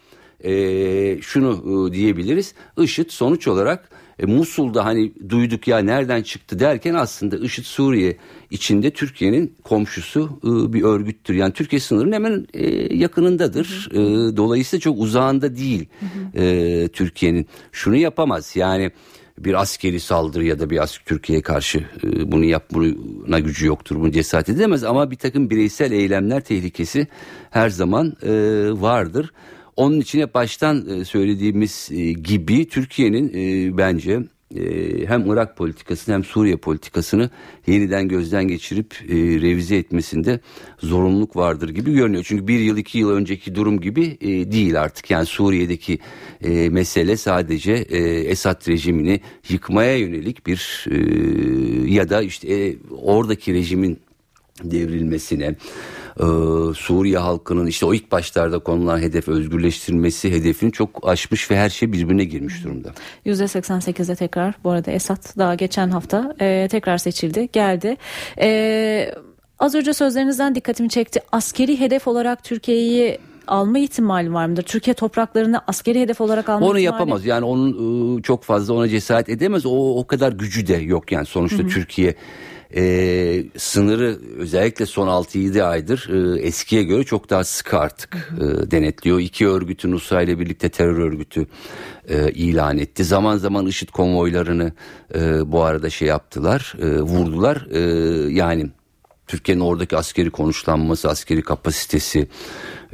[0.44, 2.54] E, şunu e, diyebiliriz.
[2.78, 8.16] IŞİD sonuç olarak e, Musul'da hani duyduk ya nereden çıktı derken aslında IŞİD Suriye
[8.50, 11.35] içinde Türkiye'nin komşusu e, bir örgüttür.
[11.35, 13.88] Yani Türkiye sınırının hemen e, yakınındadır.
[13.92, 13.96] E,
[14.37, 15.88] dolayısıyla çok uzağında değil
[16.35, 17.46] e, Türkiye'nin.
[17.72, 18.90] Şunu yapamaz yani
[19.38, 23.96] bir askeri saldırı ya da bir asker Türkiye'ye karşı e, bunu yapmana gücü yoktur.
[23.96, 27.07] Bunu cesaret edemez ama bir takım bireysel eylemler tehlikesi
[27.50, 28.33] her zaman e,
[28.80, 29.33] vardır.
[29.76, 34.20] Onun için hep baştan e, söylediğimiz e, gibi Türkiye'nin e, bence
[35.06, 37.30] hem Irak politikasını hem Suriye politikasını
[37.66, 40.40] yeniden gözden geçirip revize etmesinde
[40.78, 42.24] zorunluluk vardır gibi görünüyor.
[42.26, 44.18] Çünkü bir yıl iki yıl önceki durum gibi
[44.52, 45.10] değil artık.
[45.10, 45.98] Yani Suriye'deki
[46.70, 50.87] mesele sadece Esad rejimini yıkmaya yönelik bir
[51.87, 53.98] ya da işte oradaki rejimin
[54.62, 55.56] devrilmesine
[56.20, 56.24] e,
[56.74, 61.92] Suriye halkının işte o ilk başlarda konulan hedef özgürleştirilmesi hedefini çok aşmış ve her şey
[61.92, 62.92] birbirine girmiş durumda.
[63.27, 67.96] %88'de tekrar bu arada Esat daha geçen hafta e, tekrar seçildi geldi.
[68.40, 69.14] E,
[69.59, 71.20] az önce sözlerinizden dikkatimi çekti.
[71.33, 74.62] Askeri hedef olarak Türkiye'yi alma ihtimali var mıdır?
[74.62, 76.85] Türkiye topraklarını askeri hedef olarak alma Onu ihtimali...
[76.85, 77.27] yapamaz.
[77.27, 79.66] Yani onun ıı, çok fazla ona cesaret edemez.
[79.66, 81.68] O o kadar gücü de yok yani sonuçta Hı-hı.
[81.68, 82.14] Türkiye
[82.76, 89.20] e, sınırı özellikle son 6-7 aydır e, eskiye göre çok daha sıkı artık e, denetliyor.
[89.20, 91.46] İki örgütün Nusra ile birlikte terör örgütü
[92.08, 93.04] e, ilan etti.
[93.04, 94.72] Zaman zaman IŞİD konvoylarını
[95.14, 97.66] e, bu arada şey yaptılar, e, vurdular.
[97.70, 97.80] E,
[98.32, 98.70] yani
[99.26, 102.28] Türkiye'nin oradaki askeri konuşlanması, askeri kapasitesi,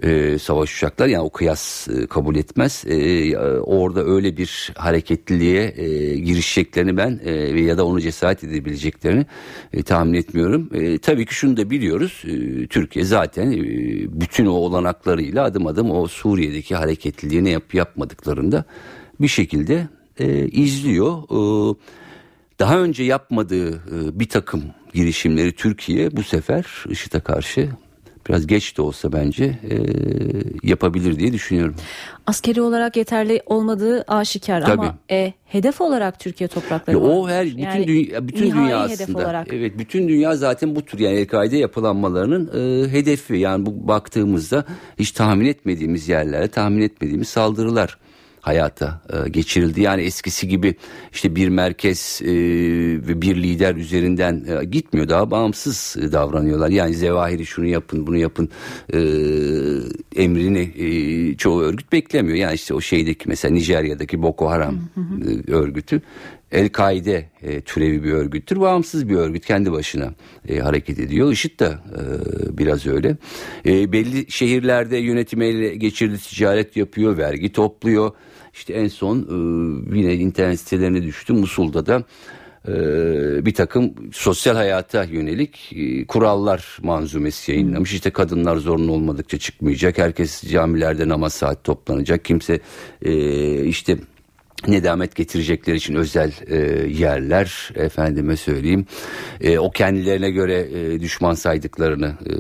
[0.03, 2.85] e, savaş uçaklar yani o kıyas e, kabul etmez.
[2.87, 9.27] E, orada öyle bir hareketliliğe e, girişeceklerini ben e, ya da onu cesaret edebileceklerini
[9.73, 10.71] e, tahmin etmiyorum.
[10.75, 12.23] E, tabii ki şunu da biliyoruz.
[12.27, 13.61] E, Türkiye zaten e,
[14.21, 18.65] bütün o olanaklarıyla adım adım o Suriye'deki hareketliliği ne yap yapmadıklarında
[19.21, 19.89] bir şekilde
[20.19, 21.23] e, izliyor.
[21.23, 21.77] E,
[22.59, 24.63] daha önce yapmadığı e, bir takım
[24.95, 27.69] girişimleri Türkiye bu sefer IŞİD'e karşı
[28.29, 29.77] biraz geç de olsa bence e,
[30.63, 31.75] yapabilir diye düşünüyorum.
[32.27, 34.73] Askeri olarak yeterli olmadığı aşikar Tabii.
[34.73, 39.19] ama e, hedef olarak Türkiye toprakları ya O her bütün yani, dünya bütün dünya aslında.
[39.19, 39.53] Olarak.
[39.53, 43.37] Evet bütün dünya zaten bu tür yani El-Kaide yapılanmalarının e, hedefi.
[43.37, 44.65] Yani bu baktığımızda
[44.99, 47.99] hiç tahmin etmediğimiz yerlere tahmin etmediğimiz saldırılar
[48.41, 49.81] hayata e, geçirildi.
[49.81, 50.75] Yani eskisi gibi
[51.13, 52.29] işte bir merkez e,
[53.09, 55.09] ve bir lider üzerinden e, gitmiyor.
[55.09, 56.69] Daha bağımsız e, davranıyorlar.
[56.69, 58.49] Yani zevahiri şunu yapın bunu yapın
[58.93, 58.99] e,
[60.17, 62.37] emrini e, çoğu örgüt beklemiyor.
[62.37, 64.81] Yani işte o şeydeki mesela Nijerya'daki Boko Haram
[65.49, 66.03] E, örgütü
[66.53, 68.61] El-Kaide e, türevi bir örgüttür.
[68.61, 70.15] Bağımsız bir örgüt kendi başına
[70.49, 71.33] e, hareket ediyor.
[71.33, 73.17] IŞİD de e, biraz öyle.
[73.67, 78.11] E, belli şehirlerde yönetime ele geçirdi, ticaret yapıyor, vergi topluyor.
[78.55, 81.33] İşte en son e, yine internet sitelerine düştü.
[81.33, 82.05] Musul'da da
[82.69, 82.73] e,
[83.47, 87.93] bir takım sosyal hayata yönelik e, kurallar manzumesi yayınlamış.
[87.93, 89.99] İşte kadınlar zorunlu olmadıkça çıkmayacak.
[89.99, 92.25] Herkes camilerde namaz saat toplanacak.
[92.25, 92.61] Kimse
[93.03, 93.99] e, işte
[94.69, 96.57] nedamet getirecekleri için özel e,
[96.89, 98.87] yerler efendime söyleyeyim
[99.41, 102.31] e, o kendilerine göre e, düşman saydıklarını e,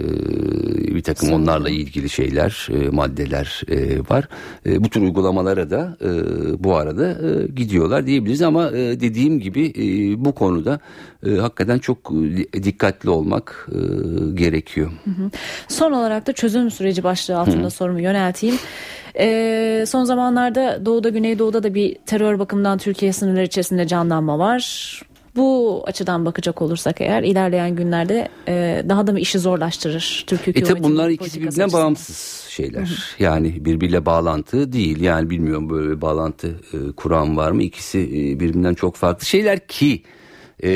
[0.95, 1.43] bir takım Sanırım.
[1.43, 4.29] onlarla ilgili şeyler e, maddeler e, var
[4.67, 6.09] e, bu tür uygulamalara da e,
[6.65, 9.85] bu arada e, gidiyorlar diyebiliriz ama e, dediğim gibi e,
[10.25, 10.81] bu konuda
[11.27, 12.13] e, hakikaten çok
[12.53, 13.79] dikkatli olmak e,
[14.35, 14.91] gerekiyor.
[15.05, 15.31] Hı hı.
[15.69, 17.71] Son olarak da çözüm süreci başlığı altında hı.
[17.71, 18.57] sorumu yönelteyim.
[19.19, 25.03] Ee, son zamanlarda Doğu'da Güneydoğu'da da bir terör bakımından Türkiye sınırları içerisinde canlanma var.
[25.37, 30.73] Bu açıdan bakacak olursak eğer ilerleyen günlerde e, daha da mı işi zorlaştırır Türk hükümeti?
[30.73, 33.15] E tabi bunlar ikisi birbirinden bağımsız şeyler.
[33.19, 35.01] Yani birbiriyle bağlantı değil.
[35.01, 37.63] Yani bilmiyorum böyle bir bağlantı e, kuran var mı?
[37.63, 40.03] İkisi e, birbirinden çok farklı şeyler ki
[40.62, 40.73] e,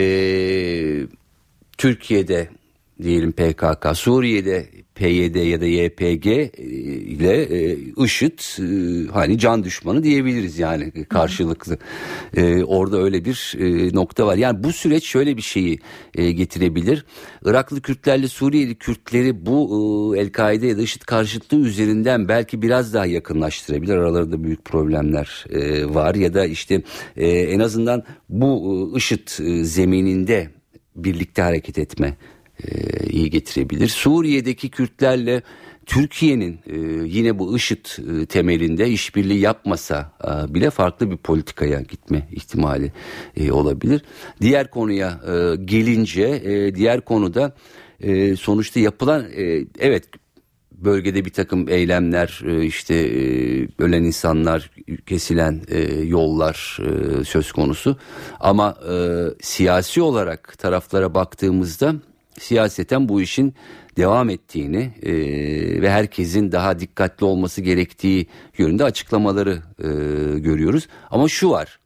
[1.78, 2.48] Türkiye'de
[3.02, 8.64] diyelim PKK, Suriye'de PYD ya da YPG e, ile e, IŞİD e,
[9.12, 11.78] hani can düşmanı diyebiliriz yani karşılıklı.
[12.66, 13.56] Orada öyle bir
[13.94, 14.36] nokta var.
[14.36, 15.78] Yani bu süreç şöyle bir şeyi
[16.14, 17.04] getirebilir.
[17.44, 23.96] Iraklı Kürtlerle Suriyeli Kürtleri bu El-Kaide ya da IŞİD karşıtlığı üzerinden belki biraz daha yakınlaştırabilir.
[23.96, 25.44] Aralarında büyük problemler
[25.84, 26.82] var ya da işte
[27.16, 29.28] en azından bu IŞİD
[29.62, 30.50] zemininde
[30.96, 32.16] birlikte hareket etme
[32.62, 33.88] e, iyi getirebilir.
[33.88, 35.42] Suriye'deki Kürtlerle
[35.86, 40.12] Türkiye'nin e, yine bu IŞİD e, temelinde işbirliği yapmasa
[40.48, 42.92] bile farklı bir politikaya gitme ihtimali
[43.50, 44.02] olabilir.
[44.40, 45.20] Diğer konuya
[45.64, 46.42] gelince
[46.74, 47.54] diğer konuda
[48.38, 49.26] sonuçta yapılan
[49.78, 50.04] evet
[50.72, 52.94] bölgede bir takım eylemler işte
[53.78, 54.70] ölen insanlar
[55.06, 55.60] kesilen
[56.04, 56.78] yollar
[57.26, 57.96] söz konusu
[58.40, 58.76] ama
[59.42, 61.94] siyasi olarak taraflara baktığımızda
[62.38, 63.54] siyaseten bu işin
[63.96, 65.12] devam ettiğini e,
[65.82, 68.26] ve herkesin daha dikkatli olması gerektiği
[68.58, 69.88] yönünde açıklamaları e,
[70.38, 70.88] görüyoruz.
[71.10, 71.78] Ama şu var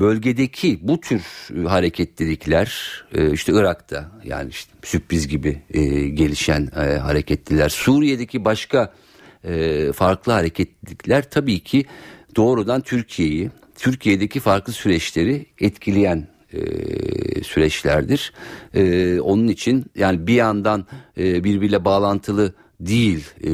[0.00, 1.22] bölgedeki bu tür
[1.66, 8.92] hareketlilikler e, işte Irak'ta yani işte sürpriz gibi e, gelişen e, hareketliler Suriye'deki başka
[9.44, 11.84] e, farklı hareketlilikler tabii ki
[12.36, 16.60] doğrudan Türkiye'yi Türkiye'deki farklı süreçleri etkileyen e,
[17.42, 18.32] süreçlerdir.
[18.74, 20.86] E, onun için yani bir yandan
[21.18, 23.50] e, birbiriyle bağlantılı değil e,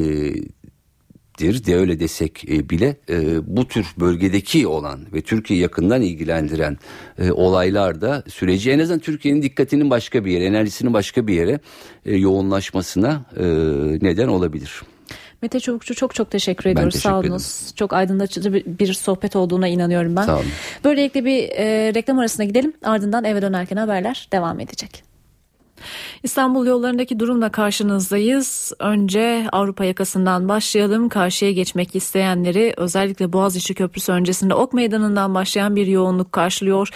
[1.37, 6.77] dir de öyle desek e, bile e, bu tür bölgedeki olan ve Türkiye yakından ilgilendiren
[7.19, 11.59] e, olaylar süreci en azından Türkiye'nin dikkatinin başka bir yere, enerjisinin başka bir yere
[12.05, 13.43] e, yoğunlaşmasına e,
[14.01, 14.81] neden olabilir.
[15.43, 16.93] Mete Çubukçu çok çok teşekkür ediyoruz.
[16.93, 17.73] Teşekkür Sağ olunuz.
[17.75, 20.21] Çok aydınlatıcı bir, bir sohbet olduğuna inanıyorum ben.
[20.21, 20.45] Sağ olun.
[20.83, 22.73] Böylelikle bir e, reklam arasına gidelim.
[22.83, 25.03] Ardından eve dönerken haberler devam edecek.
[26.23, 28.73] İstanbul yollarındaki durumla karşınızdayız.
[28.79, 31.09] Önce Avrupa yakasından başlayalım.
[31.09, 36.89] Karşıya geçmek isteyenleri özellikle Boğaziçi Köprüsü öncesinde Ok Meydanı'ndan başlayan bir yoğunluk karşılıyor.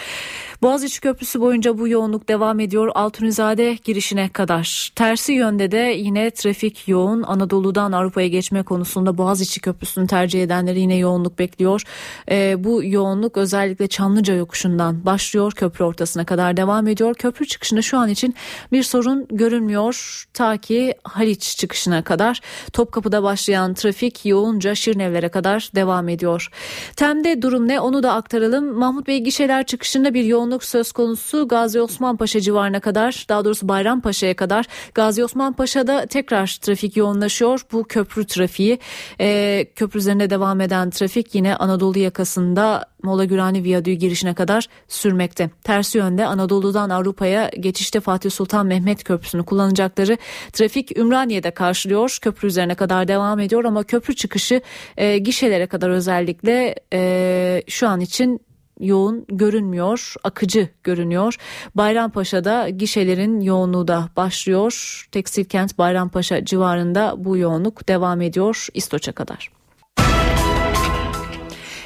[0.62, 4.92] Boğaziçi Köprüsü boyunca bu yoğunluk devam ediyor Altunizade girişine kadar.
[4.96, 7.24] Tersi yönde de yine trafik yoğun.
[7.24, 11.84] Anadolu'dan Avrupa'ya geçme konusunda Boğaziçi Köprüsü'nü tercih edenleri yine yoğunluk bekliyor.
[12.32, 15.52] E, bu yoğunluk özellikle Çamlıca yokuşundan başlıyor.
[15.52, 17.16] Köprü ortasına kadar devam ediyor.
[17.16, 18.36] Köprü çıkışında şu an için
[18.72, 20.26] bir sorun görünmüyor.
[20.34, 22.42] Ta ki Haliç çıkışına kadar
[22.74, 26.50] Topkapı'da başlayan trafik yoğunca Şirinevlere kadar devam ediyor.
[26.96, 28.66] Tem'de durum ne onu da aktaralım.
[28.66, 33.46] Mahmut Bey gişeler çıkışında bir yoğun yoğunluk söz konusu Gazi Osman Paşa civarına kadar daha
[33.46, 37.62] doğrusu Bayrampaşa'ya kadar Gazi Osman Paşa'da tekrar trafik yoğunlaşıyor.
[37.72, 38.80] Bu köprü trafiği
[39.20, 45.50] e, köprü üzerinde devam eden trafik yine Anadolu yakasında Mola Gürani Viyadüğü girişine kadar sürmekte.
[45.64, 50.18] Tersi yönde Anadolu'dan Avrupa'ya geçişte Fatih Sultan Mehmet Köprüsü'nü kullanacakları
[50.54, 52.18] trafik Ümraniye'de karşılıyor.
[52.22, 54.62] Köprü üzerine kadar devam ediyor ama köprü çıkışı
[54.98, 58.47] e, gişelere kadar özellikle e, şu an için
[58.80, 61.36] yoğun görünmüyor, akıcı görünüyor.
[61.76, 65.08] Bayrampaşa'da gişelerin yoğunluğu da başlıyor.
[65.12, 69.52] Tekstil kent Bayrampaşa civarında bu yoğunluk devam ediyor İstoç'a kadar.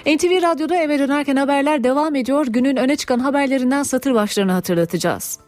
[0.06, 2.46] NTV Radyo'da eve dönerken haberler devam ediyor.
[2.50, 5.40] Günün öne çıkan haberlerinden satır başlarını hatırlatacağız.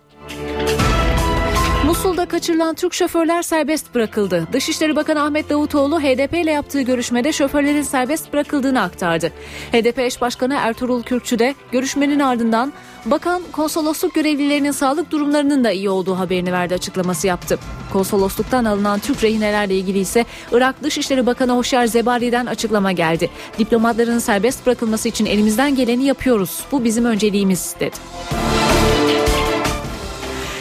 [1.86, 4.48] Musul'da kaçırılan Türk şoförler serbest bırakıldı.
[4.54, 9.32] Dışişleri Bakanı Ahmet Davutoğlu HDP ile yaptığı görüşmede şoförlerin serbest bırakıldığını aktardı.
[9.72, 12.74] HDP eş başkanı Ertuğrul Kürkçü de görüşmenin ardından
[13.06, 17.60] bakan konsolosluk görevlilerinin sağlık durumlarının da iyi olduğu haberini verdi açıklaması yaptı.
[17.94, 23.30] Konsolosluktan alınan Türk rehinelerle ilgili ise Irak Dışişleri Bakanı Hoşyar Zebari'den açıklama geldi.
[23.60, 26.60] Diplomatların serbest bırakılması için elimizden geleni yapıyoruz.
[26.72, 27.96] Bu bizim önceliğimiz dedi.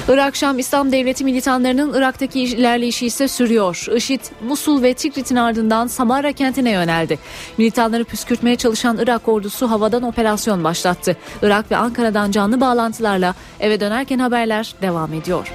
[0.08, 3.86] Irak Şam İslam Devleti militanlarının Irak'taki ilerleyişi ise sürüyor.
[3.96, 7.18] IŞİD, Musul ve Tikrit'in ardından Samara kentine yöneldi.
[7.58, 11.16] Militanları püskürtmeye çalışan Irak ordusu havadan operasyon başlattı.
[11.42, 15.52] Irak ve Ankara'dan canlı bağlantılarla eve dönerken haberler devam ediyor.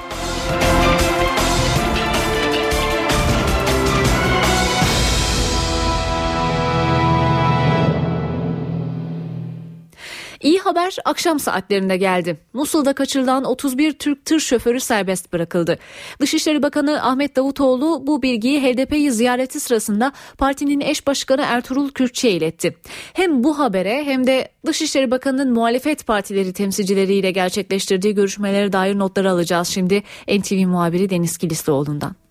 [10.41, 12.37] İyi haber akşam saatlerinde geldi.
[12.53, 15.77] Musul'da kaçırılan 31 Türk tır şoförü serbest bırakıldı.
[16.21, 22.77] Dışişleri Bakanı Ahmet Davutoğlu bu bilgiyi HDP'yi ziyareti sırasında partinin eş başkanı Ertuğrul Kürkçü'ye iletti.
[23.13, 29.67] Hem bu habere hem de Dışişleri Bakanı'nın muhalefet partileri temsilcileriyle gerçekleştirdiği görüşmelere dair notları alacağız
[29.67, 32.26] şimdi NTV muhabiri Deniz Kilislioğlu'ndan.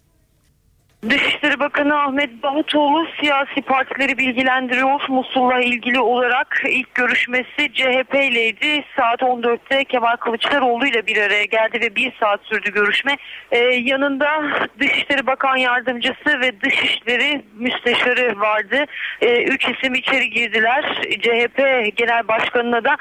[1.03, 5.01] Dışişleri Bakanı Ahmet Davutoğlu siyasi partileri bilgilendiriyor.
[5.09, 8.85] Musul'la ilgili olarak ilk görüşmesi CHP ileydi.
[8.97, 13.17] Saat 14'te Kemal Kılıçdaroğlu ile bir araya geldi ve bir saat sürdü görüşme.
[13.51, 14.43] Ee, yanında
[14.81, 18.85] Dışişleri Bakan Yardımcısı ve Dışişleri Müsteşarı vardı.
[19.21, 21.03] Ee, üç isim içeri girdiler.
[21.03, 21.59] CHP
[21.97, 22.97] Genel Başkanı'na da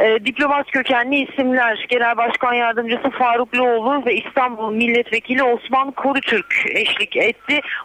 [0.00, 7.16] e, diplomat kökenli isimler Genel Başkan Yardımcısı Faruk Loğlu ve İstanbul Milletvekili Osman Korutürk eşlik
[7.16, 7.33] etti.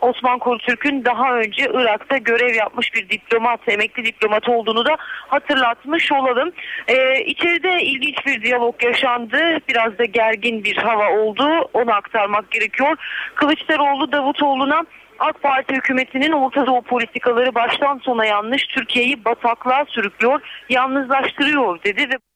[0.02, 4.98] Osman Korutürk'ün daha önce Irak'ta görev yapmış bir diplomat, emekli diplomat olduğunu da
[5.28, 6.52] hatırlatmış olalım.
[6.88, 9.38] E, içeride ilginç bir diyalog yaşandı.
[9.70, 11.70] Biraz da gergin bir hava oldu.
[11.74, 12.96] Onu aktarmak gerekiyor.
[13.36, 14.86] Kılıçdaroğlu Davutoğlu'na
[15.20, 22.29] AK Parti hükümetinin Orta Doğu politikaları baştan sona yanlış, Türkiye'yi bataklığa sürüklüyor, yalnızlaştırıyor dedi ve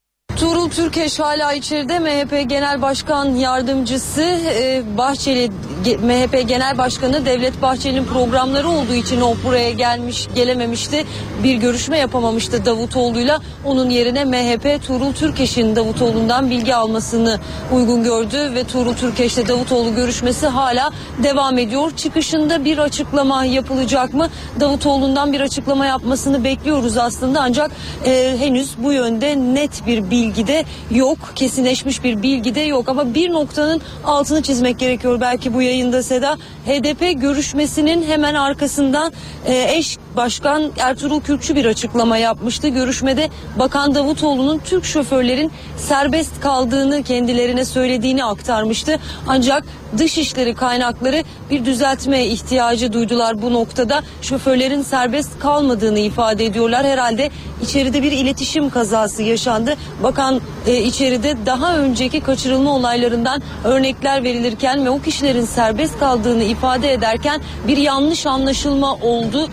[0.44, 5.52] Tuğrul Türkeş hala içeride MHP Genel Başkan Yardımcısı e, Bahçeli
[5.84, 11.06] MHP Genel Başkanı Devlet Bahçeli'nin programları olduğu için o buraya gelmiş gelememişti.
[11.44, 13.39] Bir görüşme yapamamıştı Davutoğlu'yla.
[13.66, 17.39] Onun yerine MHP Tuğrul Türkeş'in Davutoğlu'ndan bilgi almasını
[17.74, 20.91] uygun gördü ve Tuğrul Türkeş'le Davutoğlu görüşmesi hala
[21.24, 21.91] devam ediyor.
[21.98, 24.30] Çıkışında bir açıklama yapılacak mı?
[24.60, 27.72] Davutoğlu'ndan bir açıklama yapmasını bekliyoruz aslında ancak
[28.06, 31.18] e, henüz bu yönde net bir bilgi bilgi de yok.
[31.36, 36.38] Kesinleşmiş bir bilgi de yok ama bir noktanın altını çizmek gerekiyor belki bu yayında Seda.
[36.66, 39.14] HDP görüşmesinin hemen arkasından
[39.46, 42.68] e, eş başkan Ertuğrul Kürkçü bir açıklama yapmıştı.
[42.68, 48.99] Görüşmede Bakan Davutoğlu'nun Türk şoförlerin serbest kaldığını kendilerine söylediğini aktarmıştı.
[49.28, 49.64] Ancak
[49.97, 54.01] dışişleri kaynakları bir düzeltme ihtiyacı duydular bu noktada.
[54.22, 56.86] Şoförlerin serbest kalmadığını ifade ediyorlar.
[56.86, 57.30] Herhalde
[57.61, 59.76] içeride bir iletişim kazası yaşandı.
[60.03, 66.93] Bakan e, içeride daha önceki kaçırılma olaylarından örnekler verilirken ve o kişilerin serbest kaldığını ifade
[66.93, 69.49] ederken bir yanlış anlaşılma oldu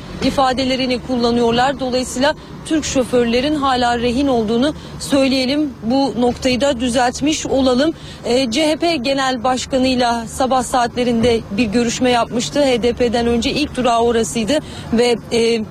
[0.50, 1.80] ifadelerini kullanıyorlar.
[1.80, 2.34] Dolayısıyla
[2.66, 5.70] Türk şoförlerin hala rehin olduğunu söyleyelim.
[5.82, 7.92] Bu noktayı da düzeltmiş olalım.
[8.24, 12.60] E, CHP Genel Başkanı'yla sabah saatlerinde bir görüşme yapmıştı.
[12.60, 14.58] HDP'den önce ilk durağı orasıydı
[14.92, 15.64] ve e,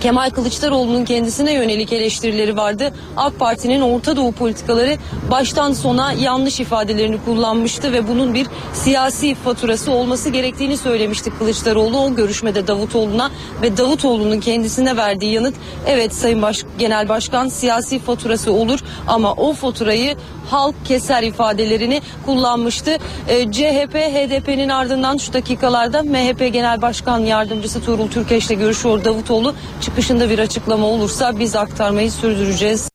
[0.00, 2.92] Kemal Kılıçdaroğlu'nun kendisine yönelik eleştirileri vardı.
[3.16, 4.96] AK Parti'nin Orta Doğu politikaları
[5.30, 12.14] baştan sona yanlış ifadelerini kullanmıştı ve bunun bir siyasi faturası olması gerektiğini söylemişti Kılıçdaroğlu o
[12.14, 13.30] görüşmede Davutoğlu'na
[13.62, 15.54] ve Davutoğlu'nun kendisine verdiği yanıt
[15.86, 20.16] evet Sayın Baş Genel Başkan siyasi faturası olur ama o faturayı
[20.50, 22.90] halk keser ifadelerini kullanmıştı.
[23.28, 29.54] E, CHP HDP'nin ardından şu dakikalarda MHP Genel Başkan Yardımcısı Tuğrul Türkeş'le görüşüyor Davutoğlu.
[29.84, 32.88] Çıkışında bir açıklama olursa biz aktarmayı sürdüreceğiz.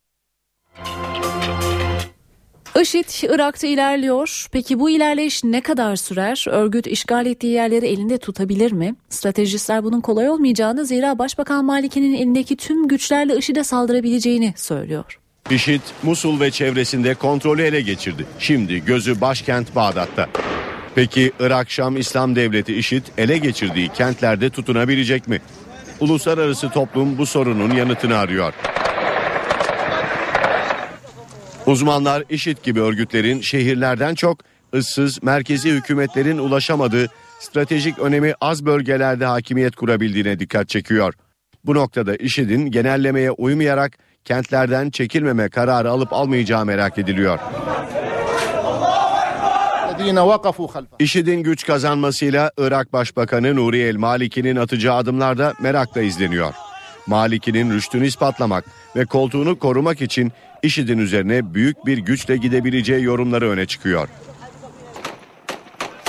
[2.82, 4.48] IŞİD Irak'ta ilerliyor.
[4.52, 6.46] Peki bu ilerleyiş ne kadar sürer?
[6.50, 8.96] Örgüt işgal ettiği yerleri elinde tutabilir mi?
[9.10, 15.20] Stratejistler bunun kolay olmayacağını zira Başbakan Maliki'nin elindeki tüm güçlerle IŞİD'e saldırabileceğini söylüyor.
[15.50, 18.26] IŞİD Musul ve çevresinde kontrolü ele geçirdi.
[18.40, 20.30] Şimdi gözü başkent Bağdat'ta.
[20.96, 25.42] Peki Irak Şam İslam Devleti IŞİD ele geçirdiği kentlerde tutunabilecek mi?
[26.00, 28.54] Uluslararası toplum bu sorunun yanıtını arıyor.
[31.66, 34.40] Uzmanlar IŞİD gibi örgütlerin şehirlerden çok
[34.74, 37.08] ıssız merkezi hükümetlerin ulaşamadığı
[37.40, 41.14] stratejik önemi az bölgelerde hakimiyet kurabildiğine dikkat çekiyor.
[41.66, 47.40] Bu noktada IŞİD'in genellemeye uymayarak kentlerden çekilmeme kararı alıp almayacağı merak ediliyor.
[51.00, 56.54] IŞİD'in güç kazanmasıyla Irak Başbakanı Nuri El Maliki'nin atacağı adımlar da merakla izleniyor.
[57.08, 60.32] Maliki'nin rüştünü ispatlamak ve koltuğunu korumak için
[60.64, 64.08] IŞİD'in üzerine büyük bir güçle gidebileceği yorumları öne çıkıyor.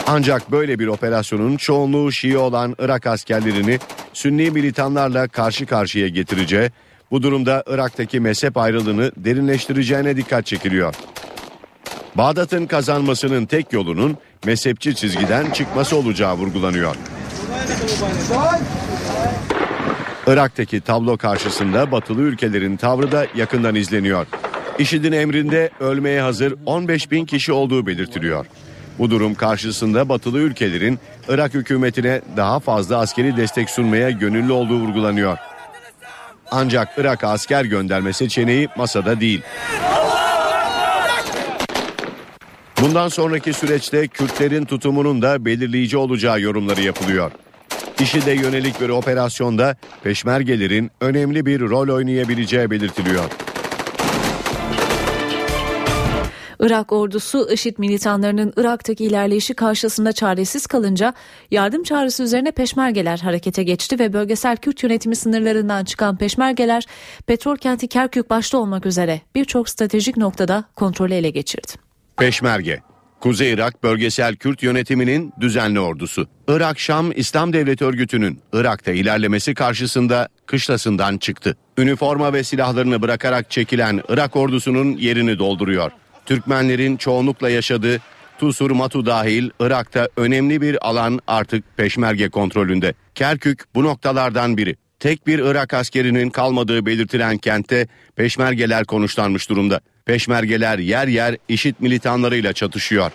[0.07, 3.78] Ancak böyle bir operasyonun çoğunluğu Şii olan Irak askerlerini
[4.12, 6.70] Sünni militanlarla karşı karşıya getireceği,
[7.11, 10.95] bu durumda Irak'taki mezhep ayrılığını derinleştireceğine dikkat çekiliyor.
[12.14, 16.96] Bağdat'ın kazanmasının tek yolunun mezhepçi çizgiden çıkması olacağı vurgulanıyor.
[20.26, 24.26] Irak'taki tablo karşısında batılı ülkelerin tavrı da yakından izleniyor.
[24.78, 28.46] IŞİD'in emrinde ölmeye hazır 15 bin kişi olduğu belirtiliyor.
[28.98, 30.98] Bu durum karşısında batılı ülkelerin
[31.28, 35.38] Irak hükümetine daha fazla askeri destek sunmaya gönüllü olduğu vurgulanıyor.
[36.50, 39.42] Ancak Irak asker gönderme seçeneği masada değil.
[42.83, 47.33] Bundan sonraki süreçte Kürtlerin tutumunun da belirleyici olacağı yorumları yapılıyor.
[48.01, 53.24] İşide yönelik bir operasyonda peşmergelerin önemli bir rol oynayabileceği belirtiliyor.
[56.61, 61.14] Irak ordusu IŞİD militanlarının Irak'taki ilerleyişi karşısında çaresiz kalınca
[61.51, 66.87] yardım çağrısı üzerine peşmergeler harekete geçti ve bölgesel Kürt yönetimi sınırlarından çıkan peşmergeler
[67.26, 71.89] petrol kenti Kerkük başta olmak üzere birçok stratejik noktada kontrolü ele geçirdi.
[72.20, 72.80] Peşmerge
[73.20, 76.28] Kuzey Irak Bölgesel Kürt Yönetimi'nin düzenli ordusu.
[76.48, 81.56] Irak-Şam İslam Devleti Örgütü'nün Irak'ta ilerlemesi karşısında kışlasından çıktı.
[81.78, 85.90] Üniforma ve silahlarını bırakarak çekilen Irak ordusunun yerini dolduruyor.
[86.26, 88.00] Türkmenlerin çoğunlukla yaşadığı
[88.38, 92.94] Tusur Matu dahil Irak'ta önemli bir alan artık peşmerge kontrolünde.
[93.14, 94.76] Kerkük bu noktalardan biri.
[94.98, 99.80] Tek bir Irak askerinin kalmadığı belirtilen kentte peşmergeler konuşlanmış durumda.
[100.07, 103.12] Peşmergeler yer yer IŞİD militanlarıyla çatışıyor.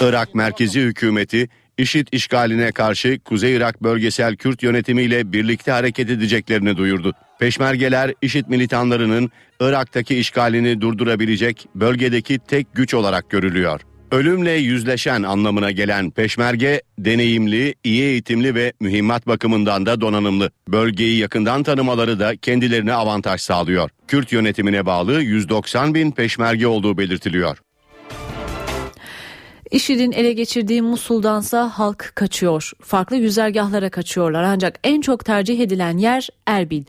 [0.00, 1.48] Irak merkezi hükümeti
[1.78, 7.14] IŞİD işgaline karşı Kuzey Irak bölgesel Kürt yönetimiyle birlikte hareket edeceklerini duyurdu.
[7.38, 13.80] Peşmergeler IŞİD militanlarının Irak'taki işgalini durdurabilecek bölgedeki tek güç olarak görülüyor.
[14.12, 20.50] Ölümle yüzleşen anlamına gelen peşmerge deneyimli, iyi eğitimli ve mühimmat bakımından da donanımlı.
[20.68, 23.90] Bölgeyi yakından tanımaları da kendilerine avantaj sağlıyor.
[24.08, 27.58] Kürt yönetimine bağlı 190 bin peşmerge olduğu belirtiliyor.
[29.70, 32.72] IŞİD'in ele geçirdiği Musul'dansa halk kaçıyor.
[32.82, 36.84] Farklı güzergahlara kaçıyorlar ancak en çok tercih edilen yer Erbil.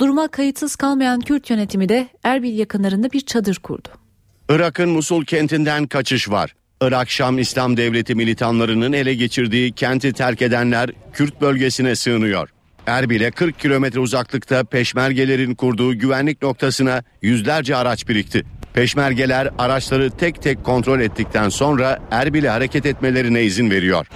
[0.00, 4.01] Duruma kayıtsız kalmayan Kürt yönetimi de Erbil yakınlarında bir çadır kurdu.
[4.48, 6.54] Irak'ın Musul kentinden kaçış var.
[6.82, 12.48] Irak-Şam İslam Devleti militanlarının ele geçirdiği kenti terk edenler Kürt bölgesine sığınıyor.
[12.86, 18.44] Erbil'e 40 kilometre uzaklıkta peşmergelerin kurduğu güvenlik noktasına yüzlerce araç birikti.
[18.74, 24.06] Peşmergeler araçları tek tek kontrol ettikten sonra Erbil'e hareket etmelerine izin veriyor.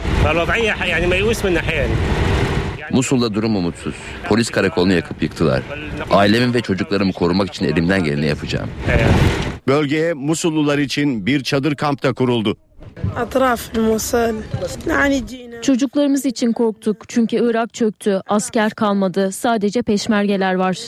[2.93, 3.95] Musul'da durum umutsuz.
[4.29, 5.63] Polis karakolunu yakıp yıktılar.
[6.11, 8.69] Ailemi ve çocuklarımı korumak için elimden geleni yapacağım.
[9.69, 12.57] Bölgeye Musullular için bir çadır kampta kuruldu.
[15.63, 18.21] Çocuklarımız için korktuk çünkü Irak çöktü.
[18.27, 19.33] Asker kalmadı.
[19.33, 20.79] Sadece peşmergeler var.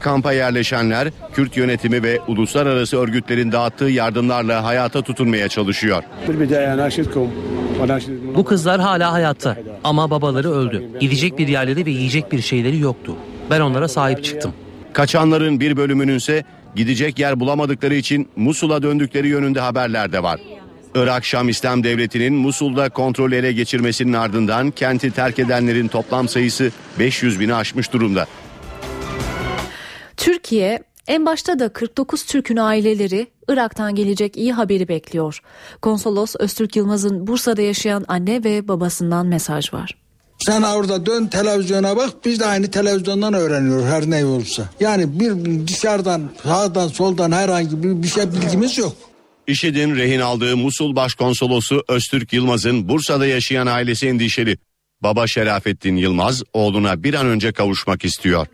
[0.00, 6.02] Kampa yerleşenler Kürt yönetimi ve uluslararası örgütlerin dağıttığı yardımlarla hayata tutunmaya çalışıyor.
[8.34, 10.84] Bu kızlar hala hayatta ama babaları öldü.
[11.00, 13.16] Gidecek bir yerleri ve yiyecek bir şeyleri yoktu.
[13.50, 14.52] Ben onlara sahip çıktım.
[14.92, 16.44] Kaçanların bir bölümünün ise
[16.76, 20.40] gidecek yer bulamadıkları için Musul'a döndükleri yönünde haberler de var.
[20.94, 27.40] Irak Şam İslam Devleti'nin Musul'da kontrolü ele geçirmesinin ardından kenti terk edenlerin toplam sayısı 500
[27.40, 28.26] bini aşmış durumda.
[30.16, 35.40] Türkiye en başta da 49 Türk'ün aileleri Irak'tan gelecek iyi haberi bekliyor.
[35.82, 40.07] Konsolos Öztürk Yılmaz'ın Bursa'da yaşayan anne ve babasından mesaj var.
[40.38, 44.68] Sen orada dön televizyona bak biz de aynı televizyondan öğreniyoruz her ne olursa.
[44.80, 48.96] Yani bir dışarıdan sağdan soldan herhangi bir, bir şey bilgimiz yok.
[49.46, 54.58] IŞİD'in rehin aldığı Musul Başkonsolosu Öztürk Yılmaz'ın Bursa'da yaşayan ailesi endişeli.
[55.02, 58.46] Baba Şerafettin Yılmaz oğluna bir an önce kavuşmak istiyor.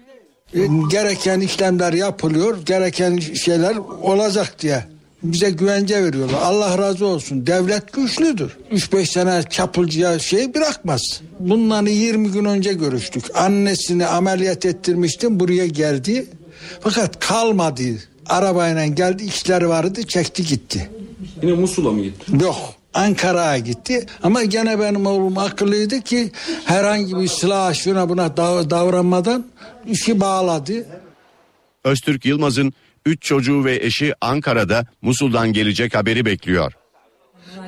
[0.55, 4.94] E, gereken işlemler yapılıyor, gereken şeyler olacak diye
[5.25, 6.39] bize güvence veriyorlar.
[6.43, 7.47] Allah razı olsun.
[7.47, 8.57] Devlet güçlüdür.
[8.73, 11.21] 3-5 sene çapulcuya şey bırakmaz.
[11.41, 13.37] Bundan 20 gün önce görüştük.
[13.37, 15.41] Annesini ameliyat ettirmiştim.
[15.41, 16.27] Buraya geldi.
[16.81, 17.83] Fakat kalmadı.
[18.27, 19.25] Arabayla geldi.
[19.25, 20.03] işleri vardı.
[20.03, 20.91] Çekti gitti.
[21.43, 22.33] Yine Musul'a mı gitti?
[22.41, 22.75] Yok.
[22.95, 26.33] Ankara'ya gitti ama gene benim oğlum akıllıydı ki
[26.65, 28.37] herhangi bir silah şuna buna
[28.71, 29.45] davranmadan
[29.87, 30.87] işi bağladı.
[31.85, 32.73] Öztürk Yılmaz'ın
[33.07, 36.73] üç çocuğu ve eşi Ankara'da Musul'dan gelecek haberi bekliyor.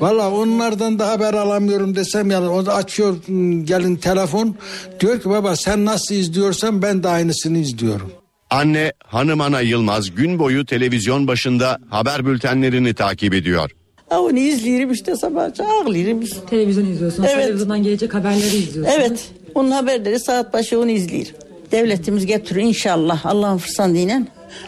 [0.00, 3.16] Valla onlardan da haber alamıyorum desem yani o da açıyor
[3.64, 4.56] gelin telefon
[5.00, 8.12] diyor ki baba sen nasıl izliyorsan ben de aynısını izliyorum.
[8.50, 13.70] Anne hanım ana Yılmaz gün boyu televizyon başında haber bültenlerini takip ediyor.
[14.10, 16.24] Onu izliyorum işte sabahça ağlıyorum.
[16.50, 17.22] Televizyon izliyorsun.
[17.22, 17.34] Evet.
[17.34, 18.92] Televizyondan gelecek haberleri izliyorsun.
[18.92, 19.30] Evet.
[19.54, 21.32] Onun haberleri saat başı onu izliyorum.
[21.72, 24.22] Devletimiz getiriyor inşallah Allah'ın fırsatıyla.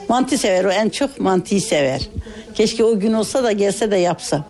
[0.08, 2.08] Mantı sever o en çok mantıyı sever.
[2.54, 4.44] Keşke o gün olsa da gelse de yapsa.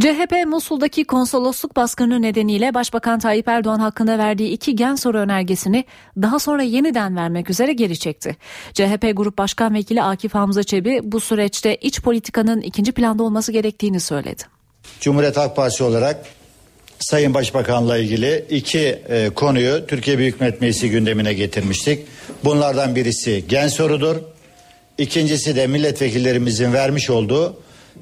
[0.00, 5.84] CHP Musul'daki konsolosluk baskını nedeniyle Başbakan Tayyip Erdoğan hakkında verdiği iki gen soru önergesini
[6.22, 8.36] daha sonra yeniden vermek üzere geri çekti.
[8.72, 14.00] CHP Grup Başkan Vekili Akif Hamza Çebi bu süreçte iç politikanın ikinci planda olması gerektiğini
[14.00, 14.42] söyledi.
[15.00, 16.26] Cumhuriyet Halk Partisi olarak
[16.98, 22.06] Sayın Başbakan'la ilgili iki e, konuyu Türkiye Büyük Millet Meclisi gündemine getirmiştik.
[22.44, 24.16] Bunlardan birisi gen sorudur.
[24.98, 27.56] İkincisi de milletvekillerimizin vermiş olduğu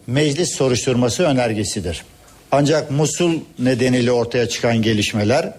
[0.07, 2.05] meclis soruşturması önergesidir.
[2.51, 5.53] Ancak Musul nedeniyle ortaya çıkan gelişmeler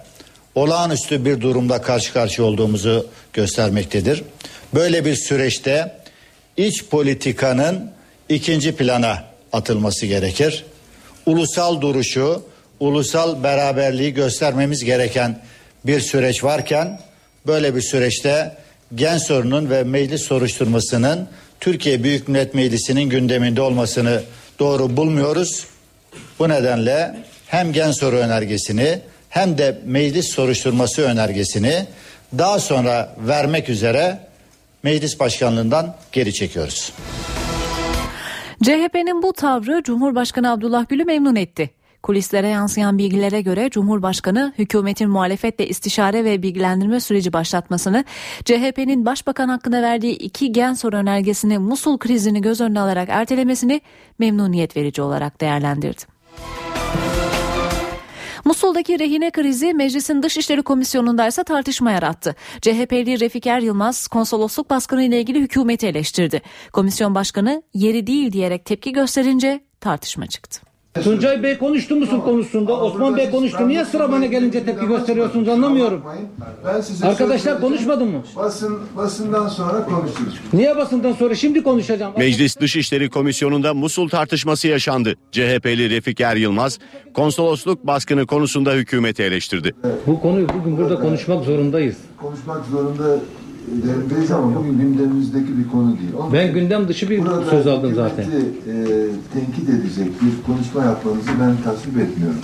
[0.56, 4.24] olağanüstü bir durumda karşı karşıya olduğumuzu göstermektedir.
[4.74, 5.96] Böyle bir süreçte
[6.58, 7.92] iç politikanın
[8.30, 9.24] ikinci plana
[9.54, 10.66] atılması gerekir.
[11.26, 12.44] Ulusal duruşu,
[12.84, 15.40] ulusal beraberliği göstermemiz gereken
[15.86, 17.00] bir süreç varken
[17.48, 18.58] böyle bir süreçte
[18.96, 21.28] gen sorunun ve meclis soruşturmasının
[21.60, 24.22] Türkiye Büyük Millet Meclisi'nin gündeminde olmasını
[24.60, 25.66] doğru bulmuyoruz.
[26.40, 27.16] Bu nedenle
[27.48, 31.86] hem gen soru önergesini hem de meclis soruşturması önergesini
[32.38, 34.20] daha sonra vermek üzere
[34.84, 36.94] meclis başkanlığından geri çekiyoruz.
[38.64, 41.70] CHP'nin bu tavrı Cumhurbaşkanı Abdullah Gül'ü memnun etti.
[42.04, 48.06] Kulislere yansıyan bilgilere göre Cumhurbaşkanı hükümetin muhalefetle istişare ve bilgilendirme süreci başlatmasını,
[48.46, 53.82] CHP'nin başbakan hakkında verdiği iki gen soru önergesini Musul krizini göz önüne alarak ertelemesini
[54.20, 56.02] memnuniyet verici olarak değerlendirdi.
[58.46, 62.36] Musul'daki rehine krizi meclisin Dışişleri Komisyonu'nda ise tartışma yarattı.
[62.62, 66.42] CHP'li Refik Er Yılmaz konsolosluk baskını ile ilgili hükümeti eleştirdi.
[66.74, 70.73] Komisyon başkanı yeri değil diyerek tepki gösterince tartışma çıktı.
[71.02, 72.74] Tuncay Bey konuştu musun konusunda?
[72.74, 73.68] Osman Bey konuştu.
[73.68, 76.04] Niye sıra bana gelince tepki gösteriyorsunuz anlamıyorum.
[76.66, 78.24] Ben size Arkadaşlar konuşmadı mı?
[78.36, 80.40] Basın, basından sonra konuşuruz.
[80.54, 81.36] Niye basından sonra?
[81.36, 82.14] Şimdi konuşacağım.
[82.18, 85.16] Meclis Dışişleri Komisyonu'nda Musul tartışması yaşandı.
[85.32, 86.80] CHP'li Refik Er Yılmaz
[87.14, 89.74] konsolosluk baskını konusunda hükümeti eleştirdi.
[90.08, 91.98] Bu konuyu bugün burada konuşmak zorundayız.
[92.18, 93.20] Konuşmak zorunda
[93.68, 96.14] derindeyiz ama bugün gündemimizdeki bir konu değil.
[96.20, 98.24] Onun Ben gündem dışı bir Burada söz aldım zaten.
[98.24, 98.28] E,
[99.34, 102.38] tenkit edecek bir konuşma yapmanızı ben tasvip etmiyorum.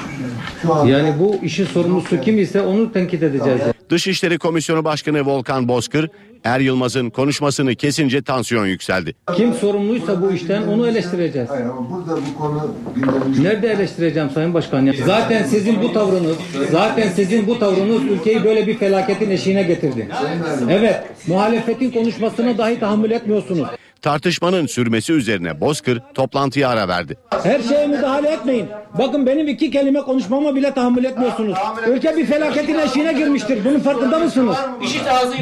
[0.61, 3.61] Şu anda Yani bu işin sorumlusu kim ise onu tenkit edeceğiz.
[3.89, 6.09] Dışişleri Komisyonu Başkanı Volkan Bozkır,
[6.43, 9.13] Er Yılmaz'ın konuşmasını kesince tansiyon yükseldi.
[9.35, 11.49] Kim sorumluysa bu işten onu eleştireceğiz.
[11.49, 13.43] Hayır ama burada bu konu gündemimizde.
[13.43, 14.93] Nerede eleştireceğim Sayın Başkan?
[15.05, 16.37] Zaten sizin bu tavrınız,
[16.71, 20.07] zaten sizin bu tavrınız ülkeyi böyle bir felaketin eşiğine getirdi.
[20.69, 23.67] Evet, muhalefetin konuşmasına dahi tahammül etmiyorsunuz.
[24.01, 27.17] Tartışmanın sürmesi üzerine Bozkır toplantıya ara verdi.
[27.43, 28.67] Her şeye müdahale etmeyin.
[28.97, 31.57] Bakın benim iki kelime konuşmama bile tahammül etmiyorsunuz.
[31.87, 33.65] Ülke bir felaketin eşiğine girmiştir.
[33.65, 34.57] Bunun farkında mısınız?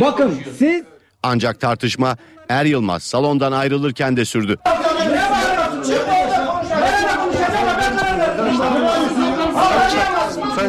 [0.01, 0.83] Bakın siz
[1.23, 2.17] Ancak tartışma
[2.49, 4.57] Er Yılmaz salondan ayrılırken de sürdü.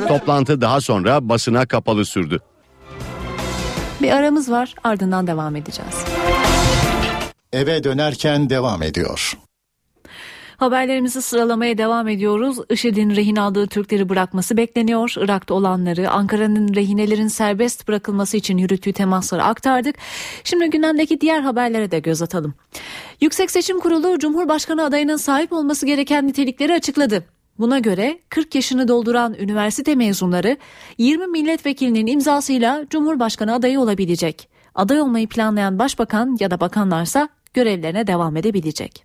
[0.08, 2.38] Toplantı daha sonra basına kapalı sürdü.
[4.02, 5.94] Bir aramız var ardından devam edeceğiz.
[7.52, 9.38] Eve dönerken devam ediyor.
[10.56, 12.58] Haberlerimizi sıralamaya devam ediyoruz.
[12.70, 15.14] IŞİD'in rehin aldığı Türkleri bırakması bekleniyor.
[15.16, 19.96] Irak'ta olanları, Ankara'nın rehinelerin serbest bırakılması için yürüttüğü temasları aktardık.
[20.44, 22.54] Şimdi gündemdeki diğer haberlere de göz atalım.
[23.20, 27.24] Yüksek Seçim Kurulu Cumhurbaşkanı adayının sahip olması gereken nitelikleri açıkladı.
[27.58, 30.56] Buna göre 40 yaşını dolduran üniversite mezunları
[30.98, 34.48] 20 milletvekilinin imzasıyla Cumhurbaşkanı adayı olabilecek.
[34.74, 39.04] Aday olmayı planlayan başbakan ya da bakanlarsa görevlerine devam edebilecek.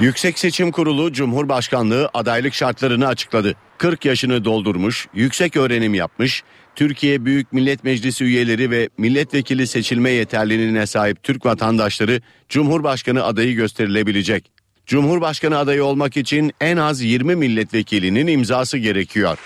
[0.00, 3.54] Yüksek Seçim Kurulu Cumhurbaşkanlığı adaylık şartlarını açıkladı.
[3.78, 6.42] 40 yaşını doldurmuş, yüksek öğrenim yapmış,
[6.76, 14.53] Türkiye Büyük Millet Meclisi üyeleri ve milletvekili seçilme yeterliliğine sahip Türk vatandaşları Cumhurbaşkanı adayı gösterilebilecek.
[14.86, 19.38] Cumhurbaşkanı adayı olmak için en az 20 milletvekilinin imzası gerekiyor.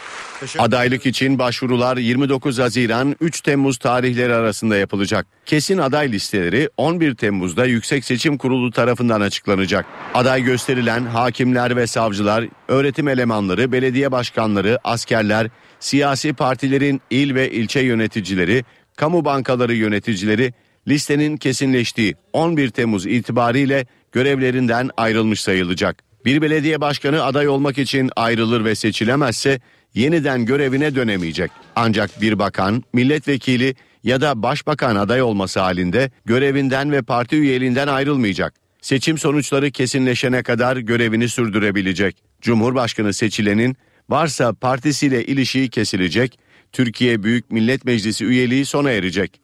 [0.58, 5.26] Adaylık için başvurular 29 Haziran 3 Temmuz tarihleri arasında yapılacak.
[5.46, 9.86] Kesin aday listeleri 11 Temmuz'da Yüksek Seçim Kurulu tarafından açıklanacak.
[10.14, 17.80] Aday gösterilen hakimler ve savcılar, öğretim elemanları, belediye başkanları, askerler, siyasi partilerin il ve ilçe
[17.80, 18.64] yöneticileri,
[18.96, 20.52] kamu bankaları yöneticileri
[20.88, 26.02] listenin kesinleştiği 11 Temmuz itibariyle görevlerinden ayrılmış sayılacak.
[26.24, 29.60] Bir belediye başkanı aday olmak için ayrılır ve seçilemezse
[29.94, 31.50] yeniden görevine dönemeyecek.
[31.76, 38.54] Ancak bir bakan, milletvekili ya da başbakan aday olması halinde görevinden ve parti üyeliğinden ayrılmayacak.
[38.80, 42.16] Seçim sonuçları kesinleşene kadar görevini sürdürebilecek.
[42.40, 43.76] Cumhurbaşkanı seçilenin
[44.08, 46.38] varsa partisiyle ilişiği kesilecek,
[46.72, 49.40] Türkiye Büyük Millet Meclisi üyeliği sona erecek.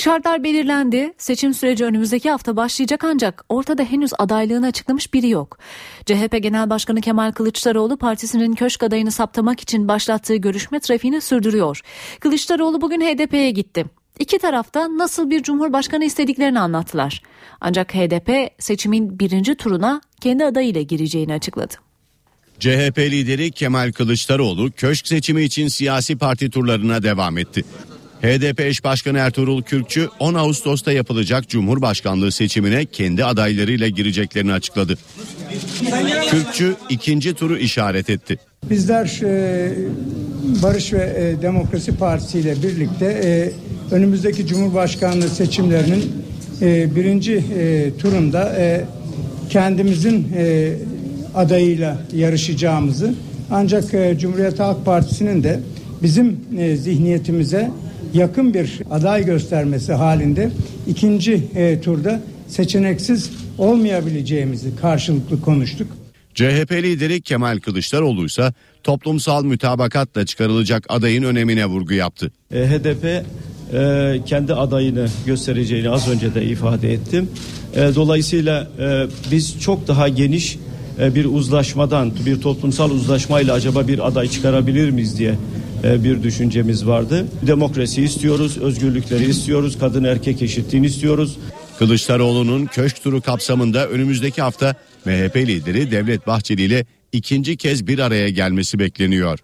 [0.00, 1.12] Şartlar belirlendi.
[1.18, 5.58] Seçim süreci önümüzdeki hafta başlayacak ancak ortada henüz adaylığını açıklamış biri yok.
[6.06, 11.80] CHP Genel Başkanı Kemal Kılıçdaroğlu partisinin köşk adayını saptamak için başlattığı görüşme trafiğini sürdürüyor.
[12.20, 13.84] Kılıçdaroğlu bugün HDP'ye gitti.
[14.18, 17.22] İki tarafta nasıl bir cumhurbaşkanı istediklerini anlattılar.
[17.60, 21.74] Ancak HDP seçimin birinci turuna kendi adayıyla gireceğini açıkladı.
[22.60, 27.64] CHP lideri Kemal Kılıçdaroğlu köşk seçimi için siyasi parti turlarına devam etti.
[28.22, 34.98] HDP eş başkanı Ertuğrul Kürkçü 10 Ağustos'ta yapılacak Cumhurbaşkanlığı seçimine kendi adaylarıyla gireceklerini açıkladı.
[36.30, 38.38] Kürkçü ikinci turu işaret etti.
[38.70, 39.72] Bizler e,
[40.62, 43.52] Barış ve e, Demokrasi Partisi ile birlikte e,
[43.94, 46.12] önümüzdeki Cumhurbaşkanlığı seçimlerinin
[46.96, 47.44] birinci
[47.98, 48.56] turunda
[49.50, 50.28] kendimizin
[51.34, 53.14] adayıyla yarışacağımızı
[53.50, 53.84] ancak
[54.20, 55.60] Cumhuriyet Halk Partisi'nin de
[56.02, 56.40] bizim
[56.76, 57.70] zihniyetimize
[58.14, 60.50] yakın bir aday göstermesi halinde
[60.86, 65.86] ikinci e, turda seçeneksiz olmayabileceğimizi karşılıklı konuştuk.
[66.34, 68.52] CHP lideri Kemal Kılıçdaroğlu ise
[68.82, 72.30] toplumsal mütabakatla çıkarılacak adayın önemine vurgu yaptı.
[72.54, 73.04] E, HDP
[73.72, 77.30] e, kendi adayını göstereceğini az önce de ifade ettim.
[77.74, 80.58] E, dolayısıyla e, biz çok daha geniş
[81.00, 85.34] e, bir uzlaşmadan, bir toplumsal uzlaşmayla acaba bir aday çıkarabilir miyiz diye
[85.84, 87.26] bir düşüncemiz vardı.
[87.42, 91.36] Demokrasi istiyoruz, özgürlükleri istiyoruz, kadın erkek eşitliğini istiyoruz.
[91.78, 94.74] Kılıçdaroğlu'nun köşk turu kapsamında önümüzdeki hafta
[95.04, 99.38] MHP lideri Devlet Bahçeli ile ikinci kez bir araya gelmesi bekleniyor.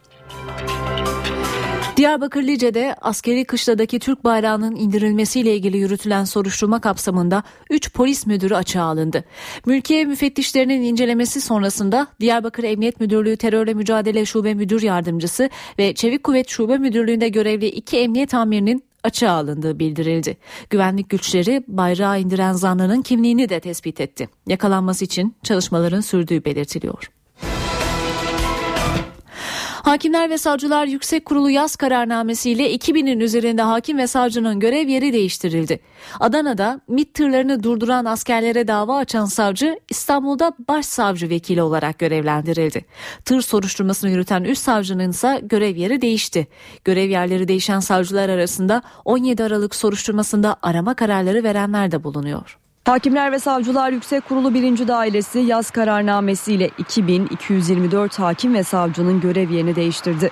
[1.97, 8.84] Diyarbakır Lice'de askeri kışladaki Türk bayrağının indirilmesiyle ilgili yürütülen soruşturma kapsamında 3 polis müdürü açığa
[8.84, 9.24] alındı.
[9.66, 16.49] Mülkiye müfettişlerinin incelemesi sonrasında Diyarbakır Emniyet Müdürlüğü Terörle Mücadele Şube Müdür Yardımcısı ve Çevik Kuvvet
[16.49, 20.36] Şube Müdürlüğü'nde görevli iki emniyet amirinin açığa alındığı bildirildi.
[20.70, 24.28] Güvenlik güçleri bayrağı indiren zanlının kimliğini de tespit etti.
[24.47, 27.15] Yakalanması için çalışmaların sürdüğü belirtiliyor.
[29.87, 35.80] Hakimler ve Savcılar Yüksek Kurulu yaz kararnamesiyle 2000'in üzerinde hakim ve savcının görev yeri değiştirildi.
[36.20, 42.84] Adana'da MİT tırlarını durduran askerlere dava açan savcı İstanbul'da başsavcı vekili olarak görevlendirildi.
[43.24, 46.47] Tır soruşturmasını yürüten üst savcının ise görev yeri değişti.
[46.84, 52.59] Görev yerleri değişen savcılar arasında 17 Aralık soruşturmasında arama kararları verenler de bulunuyor.
[52.87, 54.89] Hakimler ve Savcılar Yüksek Kurulu 1.
[54.89, 60.30] Dairesi yaz kararnamesiyle 2224 hakim ve savcının görev yerini değiştirdi.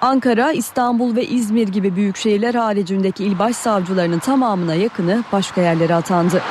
[0.00, 6.42] Ankara, İstanbul ve İzmir gibi büyük şehirler haricindeki il başsavcılarının tamamına yakını başka yerlere atandı.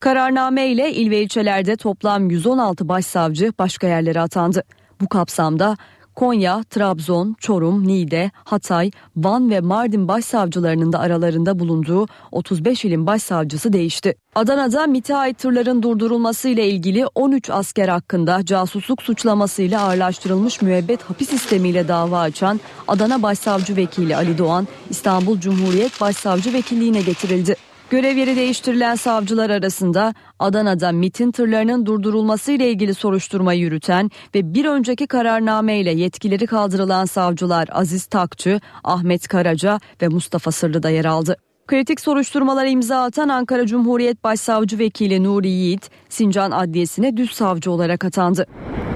[0.00, 4.64] Kararname ile il ve ilçelerde toplam 116 başsavcı başka yerlere atandı.
[5.00, 5.76] Bu kapsamda
[6.20, 13.72] Konya, Trabzon, Çorum, Niğde, Hatay, Van ve Mardin başsavcılarının da aralarında bulunduğu 35 ilin başsavcısı
[13.72, 14.14] değişti.
[14.34, 21.30] Adana'da MİT'e ait tırların durdurulması ile ilgili 13 asker hakkında casusluk suçlamasıyla ağırlaştırılmış müebbet hapis
[21.30, 27.56] sistemiyle dava açan Adana Başsavcı Vekili Ali Doğan, İstanbul Cumhuriyet Başsavcı Vekilliğine getirildi.
[27.90, 34.64] Görev yeri değiştirilen savcılar arasında Adana'da MIT'in tırlarının durdurulması ile ilgili soruşturma yürüten ve bir
[34.64, 41.04] önceki kararname ile yetkileri kaldırılan savcılar Aziz Takçı, Ahmet Karaca ve Mustafa Sırlı da yer
[41.04, 41.36] aldı.
[41.66, 48.04] Kritik soruşturmalara imza atan Ankara Cumhuriyet Başsavcı Vekili Nuri Yiğit, Sincan Adliyesi'ne düz savcı olarak
[48.04, 48.46] atandı.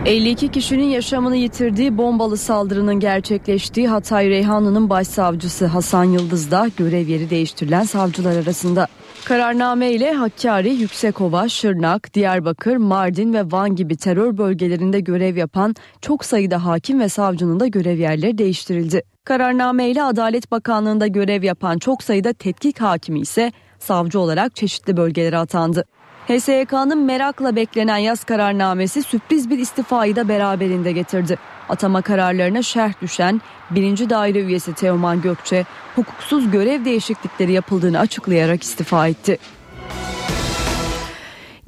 [0.05, 7.31] 52 kişinin yaşamını yitirdiği bombalı saldırının gerçekleştiği Hatay Reyhanlı'nın başsavcısı Hasan Yıldız da görev yeri
[7.31, 8.87] değiştirilen savcılar arasında.
[9.25, 16.25] Kararname ile Hakkari, Yüksekova, Şırnak, Diyarbakır, Mardin ve Van gibi terör bölgelerinde görev yapan çok
[16.25, 19.03] sayıda hakim ve savcının da görev yerleri değiştirildi.
[19.25, 25.39] Kararname ile Adalet Bakanlığı'nda görev yapan çok sayıda tetkik hakimi ise savcı olarak çeşitli bölgelere
[25.39, 25.85] atandı.
[26.29, 31.39] HSYK'nın merakla beklenen yaz kararnamesi sürpriz bir istifayı da beraberinde getirdi.
[31.69, 34.11] Atama kararlarına şerh düşen 1.
[34.11, 35.65] Daire üyesi Teoman Gökçe
[35.97, 39.39] hukuksuz görev değişiklikleri yapıldığını açıklayarak istifa etti.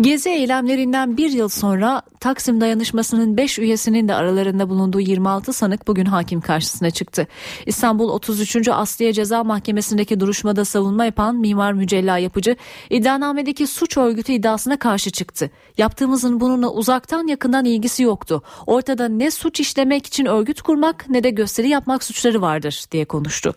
[0.01, 6.05] Gezi eylemlerinden bir yıl sonra Taksim dayanışmasının 5 üyesinin de aralarında bulunduğu 26 sanık bugün
[6.05, 7.26] hakim karşısına çıktı.
[7.66, 8.68] İstanbul 33.
[8.68, 12.57] Asliye Ceza Mahkemesi'ndeki duruşmada savunma yapan Mimar Mücella Yapıcı
[12.90, 15.51] iddianamedeki suç örgütü iddiasına karşı çıktı.
[15.78, 18.42] Yaptığımızın bununla uzaktan yakından ilgisi yoktu.
[18.66, 23.55] Ortada ne suç işlemek için örgüt kurmak ne de gösteri yapmak suçları vardır diye konuştu.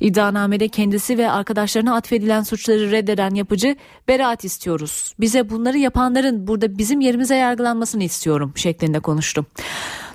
[0.00, 3.76] İddianamede kendisi ve arkadaşlarına atfedilen suçları reddeden Yapıcı
[4.08, 5.14] beraat istiyoruz.
[5.20, 9.46] Bize bunları yapanların burada bizim yerimize yargılanmasını istiyorum şeklinde konuştu.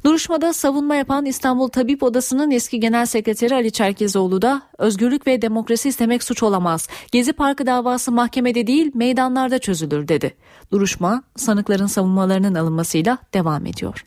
[0.06, 5.90] Duruşmada savunma yapan İstanbul Tabip Odası'nın eski genel sekreteri Ali Çerkezoğlu da özgürlük ve demokrasi
[5.90, 6.88] istemek suç olamaz.
[7.12, 10.34] Gezi Parkı davası mahkemede değil meydanlarda çözülür dedi.
[10.72, 14.07] Duruşma sanıkların savunmalarının alınmasıyla devam ediyor.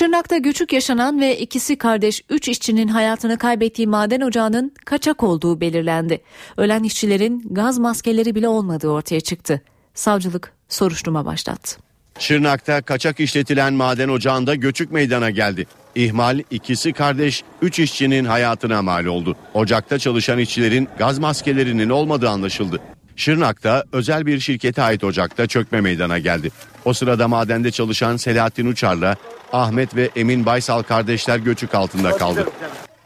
[0.00, 6.20] Şırnak'ta göçük yaşanan ve ikisi kardeş 3 işçinin hayatını kaybettiği maden ocağının kaçak olduğu belirlendi.
[6.56, 9.62] Ölen işçilerin gaz maskeleri bile olmadığı ortaya çıktı.
[9.94, 11.76] Savcılık soruşturma başlattı.
[12.18, 15.66] Şırnak'ta kaçak işletilen maden ocağında göçük meydana geldi.
[15.94, 19.36] İhmal ikisi kardeş 3 işçinin hayatına mal oldu.
[19.54, 22.80] Ocakta çalışan işçilerin gaz maskelerinin olmadığı anlaşıldı.
[23.20, 26.50] Şırnak'ta özel bir şirkete ait ocakta çökme meydana geldi.
[26.84, 29.16] O sırada madende çalışan Selahattin Uçar'la
[29.52, 32.46] Ahmet ve Emin Baysal kardeşler göçük altında kaldı.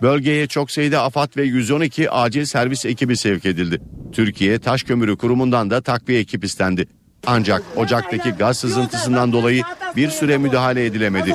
[0.03, 3.81] Bölgeye çok sayıda AFAD ve 112 acil servis ekibi sevk edildi.
[4.13, 6.89] Türkiye Taş Kömürü Kurumu'ndan da takviye ekip istendi.
[7.27, 9.63] Ancak ocaktaki gaz sızıntısından dolayı
[9.97, 11.35] bir süre müdahale edilemedi.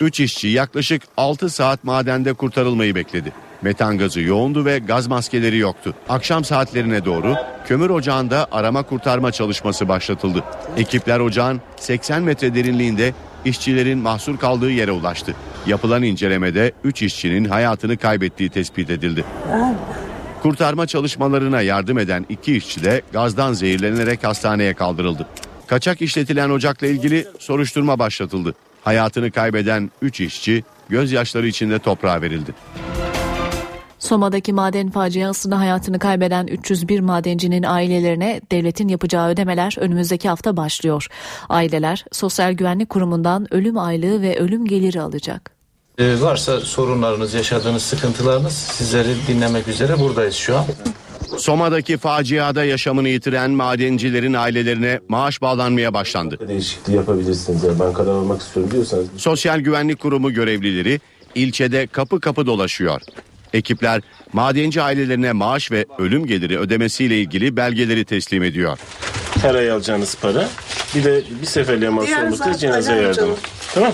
[0.00, 3.32] Üç işçi yaklaşık 6 saat madende kurtarılmayı bekledi.
[3.66, 5.94] Metan gazı yoğundu ve gaz maskeleri yoktu.
[6.08, 7.34] Akşam saatlerine doğru
[7.66, 10.44] kömür ocağında arama kurtarma çalışması başlatıldı.
[10.76, 13.14] Ekipler ocağın 80 metre derinliğinde
[13.44, 15.34] işçilerin mahsur kaldığı yere ulaştı.
[15.66, 19.24] Yapılan incelemede 3 işçinin hayatını kaybettiği tespit edildi.
[20.42, 25.26] Kurtarma çalışmalarına yardım eden iki işçi de gazdan zehirlenerek hastaneye kaldırıldı.
[25.66, 28.54] Kaçak işletilen ocakla ilgili soruşturma başlatıldı.
[28.84, 32.54] Hayatını kaybeden 3 işçi gözyaşları içinde toprağa verildi.
[34.06, 41.06] Soma'daki maden faciasında hayatını kaybeden 301 madencinin ailelerine devletin yapacağı ödemeler önümüzdeki hafta başlıyor.
[41.48, 45.50] Aileler Sosyal Güvenlik Kurumu'ndan ölüm aylığı ve ölüm geliri alacak.
[45.98, 50.64] Ee, varsa sorunlarınız, yaşadığınız sıkıntılarınız sizleri dinlemek üzere buradayız şu an.
[51.38, 56.48] Soma'daki faciada yaşamını yitiren madencilerin ailelerine maaş bağlanmaya başlandı.
[56.48, 57.64] Değişikliği yapabilirsiniz.
[57.64, 59.06] Yani ben karar almak istiyorum diyorsanız.
[59.16, 61.00] Sosyal Güvenlik Kurumu görevlileri
[61.34, 63.00] ilçede kapı kapı dolaşıyor.
[63.56, 64.00] Ekipler
[64.32, 68.78] madenci ailelerine maaş ve ölüm geliri ödemesiyle ilgili belgeleri teslim ediyor.
[69.42, 70.48] Her ay alacağınız para.
[70.94, 73.34] Bir de bir seferliğe mahsus olmakta cenaze yardımı.
[73.74, 73.92] Tamam.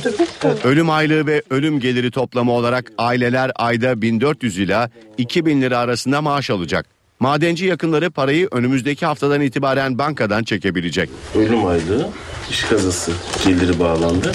[0.65, 6.51] Ölüm aylığı ve ölüm geliri toplamı olarak aileler ayda 1400 ila 2000 lira arasında maaş
[6.51, 6.87] alacak.
[7.21, 11.11] Madenci yakınları parayı önümüzdeki haftadan itibaren bankadan çekebilecek.
[11.35, 12.09] Ölüm aylığı,
[12.51, 13.13] iş kazası
[13.45, 14.33] geliri bağlandı.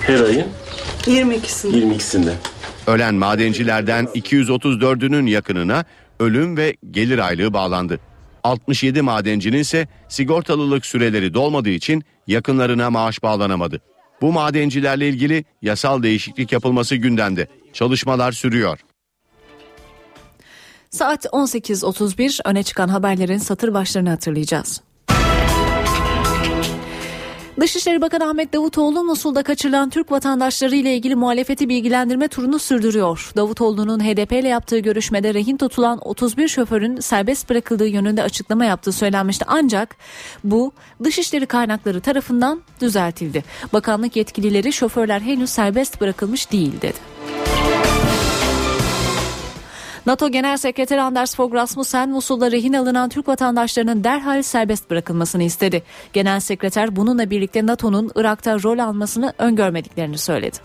[0.00, 0.46] Her ayın
[1.06, 1.94] 22'sinde.
[1.94, 2.32] 22'sinde.
[2.86, 5.84] Ölen madencilerden 234'ünün yakınına
[6.20, 8.00] ölüm ve gelir aylığı bağlandı.
[8.42, 13.80] 67 madencinin ise sigortalılık süreleri dolmadığı için yakınlarına maaş bağlanamadı.
[14.20, 17.46] Bu madencilerle ilgili yasal değişiklik yapılması gündemde.
[17.72, 18.78] Çalışmalar sürüyor.
[20.90, 24.80] Saat 18.31 öne çıkan haberlerin satır başlarını hatırlayacağız.
[27.62, 33.32] Dışişleri Bakanı Ahmet Davutoğlu Musul'da kaçırılan Türk vatandaşları ile ilgili muhalefeti bilgilendirme turunu sürdürüyor.
[33.36, 39.44] Davutoğlu'nun HDP ile yaptığı görüşmede rehin tutulan 31 şoförün serbest bırakıldığı yönünde açıklama yaptığı söylenmişti.
[39.48, 39.96] Ancak
[40.44, 40.72] bu
[41.04, 43.44] Dışişleri kaynakları tarafından düzeltildi.
[43.72, 47.11] Bakanlık yetkilileri şoförler henüz serbest bırakılmış değil dedi.
[50.06, 55.82] NATO Genel Sekreteri Anders Fogh Rasmussen Musul'da rehin alınan Türk vatandaşlarının derhal serbest bırakılmasını istedi.
[56.12, 60.58] Genel Sekreter bununla birlikte NATO'nun Irak'ta rol almasını öngörmediklerini söyledi.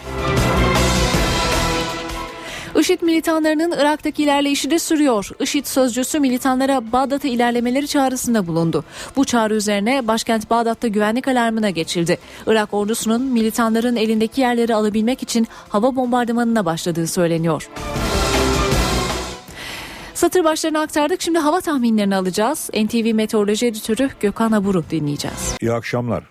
[2.79, 5.29] IŞİD militanlarının Irak'taki ilerleyişi de sürüyor.
[5.39, 8.83] IŞİD sözcüsü militanlara Bağdat'a ilerlemeleri çağrısında bulundu.
[9.15, 12.17] Bu çağrı üzerine başkent Bağdat'ta güvenlik alarmına geçildi.
[12.47, 17.69] Irak ordusunun militanların elindeki yerleri alabilmek için hava bombardımanına başladığı söyleniyor.
[20.18, 21.22] Satır başlarını aktardık.
[21.22, 22.70] Şimdi hava tahminlerini alacağız.
[22.74, 25.55] NTV Meteoroloji Editörü Gökhan Abur'u dinleyeceğiz.
[25.61, 26.24] İyi akşamlar.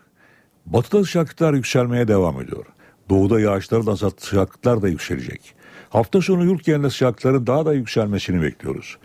[0.66, 2.66] Batıda sıcaklıklar yükselmeye devam ediyor.
[3.10, 5.54] Doğuda yağışların azalt sıcaklıklar da yükselecek.
[5.90, 8.96] Hafta sonu yurt genelinde sıcaklıkların daha da yükselmesini bekliyoruz.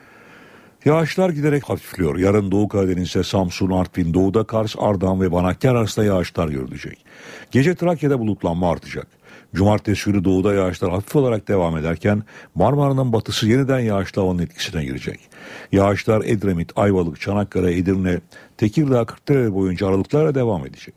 [0.86, 2.18] Yağışlar giderek hafifliyor.
[2.18, 7.06] Yarın Doğu Karadeniz'de Samsun, Artvin, Doğu'da Kars, Ardahan ve Banakkar arasında yağışlar görülecek.
[7.52, 9.08] Gece Trakya'da bulutlanma artacak.
[9.56, 12.24] Cumartesi günü doğuda yağışlar hafif olarak devam ederken
[12.56, 15.20] Marmara'nın batısı yeniden yağışlı havanın etkisine girecek.
[15.72, 18.20] Yağışlar Edremit, Ayvalık, Çanakkale, Edirne,
[18.58, 20.96] Tekirdağ, Kırklareli boyunca aralıklarla devam edecek.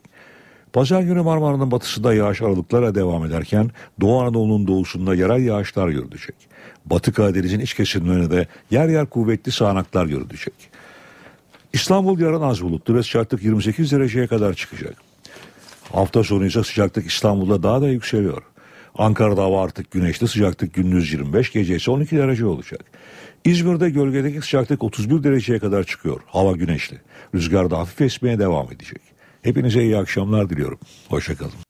[0.73, 6.35] Pazar günü Marmara'nın batısında yağış aralıklarla devam ederken Doğu Anadolu'nun doğusunda yerel yağışlar görülecek.
[6.87, 10.55] Batı Karadeniz'in iç kesimlerine de yer yer kuvvetli sağanaklar görülecek.
[11.73, 15.04] İstanbul yarın az bulutlu ve sıcaklık 28 dereceye kadar çıkacak.
[15.95, 18.43] Hafta sonu ise sıcaklık İstanbul'da daha da yükseliyor.
[18.95, 22.81] Ankara'da hava artık güneşli sıcaklık gündüz 25 gece ise 12 derece olacak.
[23.45, 26.21] İzmir'de gölgedeki sıcaklık 31 dereceye kadar çıkıyor.
[26.27, 27.01] Hava güneşli.
[27.35, 29.01] Rüzgar da hafif esmeye devam edecek.
[29.43, 30.79] Hepinize iyi akşamlar diliyorum.
[31.09, 31.64] Hoşçakalın.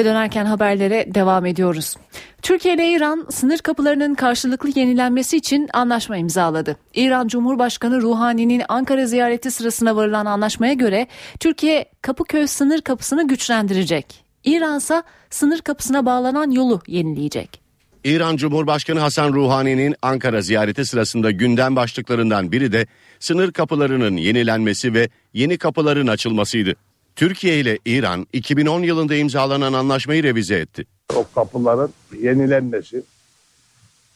[0.00, 1.96] Eve dönerken haberlere devam ediyoruz.
[2.42, 6.76] Türkiye ile İran sınır kapılarının karşılıklı yenilenmesi için anlaşma imzaladı.
[6.94, 11.06] İran Cumhurbaşkanı Ruhani'nin Ankara ziyareti sırasında varılan anlaşmaya göre
[11.40, 14.24] Türkiye Kapıköy sınır kapısını güçlendirecek.
[14.44, 17.60] İran ise sınır kapısına bağlanan yolu yenileyecek.
[18.04, 22.86] İran Cumhurbaşkanı Hasan Ruhani'nin Ankara ziyareti sırasında gündem başlıklarından biri de
[23.18, 26.76] sınır kapılarının yenilenmesi ve yeni kapıların açılmasıydı.
[27.16, 30.86] Türkiye ile İran 2010 yılında imzalanan anlaşmayı revize etti.
[31.14, 31.90] O kapıların
[32.20, 33.02] yenilenmesi,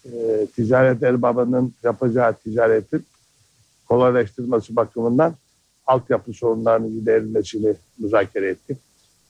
[0.05, 0.11] e,
[0.57, 3.07] ticaret erbabının yapacağı ticaretin
[3.89, 5.35] kolaylaştırması bakımından
[5.87, 8.79] altyapı sorunlarının giderilmesini müzakere ettik.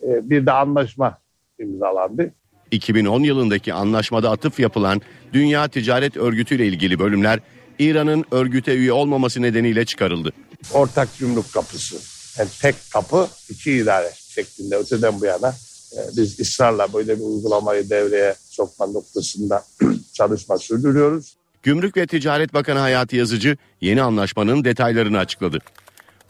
[0.03, 1.19] E, bir de anlaşma
[1.59, 2.33] imzalandı.
[2.71, 5.01] 2010 yılındaki anlaşmada atıf yapılan
[5.33, 7.41] Dünya Ticaret Örgütü ile ilgili bölümler
[7.79, 10.33] İran'ın örgüte üye olmaması nedeniyle çıkarıldı.
[10.73, 11.97] Ortak gümrük kapısı,
[12.39, 15.55] yani tek kapı iki idare şeklinde öteden bu yana
[15.93, 19.64] e, biz ısrarla böyle bir uygulamayı devreye sokma noktasında
[20.12, 21.37] çalışma sürdürüyoruz.
[21.62, 25.59] Gümrük ve Ticaret Bakanı Hayati Yazıcı yeni anlaşmanın detaylarını açıkladı.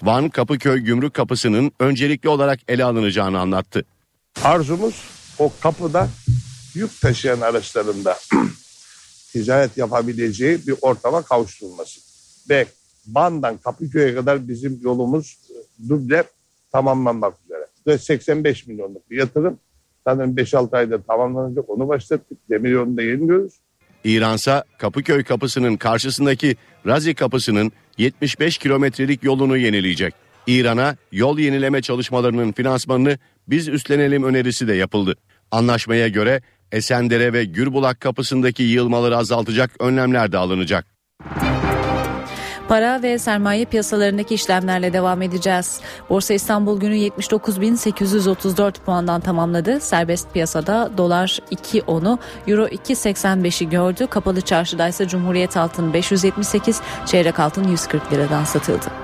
[0.02, 3.84] Van Kapıköy Gümrük Kapısı'nın öncelikli olarak ele alınacağını anlattı.
[4.42, 4.94] Arzumuz
[5.38, 6.08] o kapıda
[6.74, 8.18] yük taşıyan araçlarında
[9.32, 12.00] ticaret yapabileceği bir ortama kavuşturulması.
[12.50, 12.66] Ve
[13.06, 15.38] Van'dan Kapıköy'e kadar bizim yolumuz
[15.88, 16.24] duble
[16.72, 17.66] tamamlanmak üzere.
[17.86, 19.58] Ve 85 milyonluk bir yatırım.
[20.06, 22.38] Sanırım 5-6 ayda tamamlanacak onu başlattık.
[22.50, 23.52] Demir yolunu da yeniliyoruz.
[24.04, 26.56] İransa Kapıköy kapısının karşısındaki
[26.86, 30.14] Razi kapısının 75 kilometrelik yolunu yenileyecek.
[30.46, 33.18] İran'a yol yenileme çalışmalarının finansmanını
[33.48, 35.16] biz üstlenelim önerisi de yapıldı.
[35.50, 40.93] Anlaşmaya göre Esendere ve Gürbulak kapısındaki yığılmaları azaltacak önlemler de alınacak.
[42.68, 45.80] Para ve sermaye piyasalarındaki işlemlerle devam edeceğiz.
[46.10, 49.80] Borsa İstanbul günü 79.834 puandan tamamladı.
[49.80, 54.06] Serbest piyasada dolar 2.10'u, euro 2.85'i gördü.
[54.06, 59.03] Kapalı çarşıda ise Cumhuriyet altın 578, çeyrek altın 140 liradan satıldı.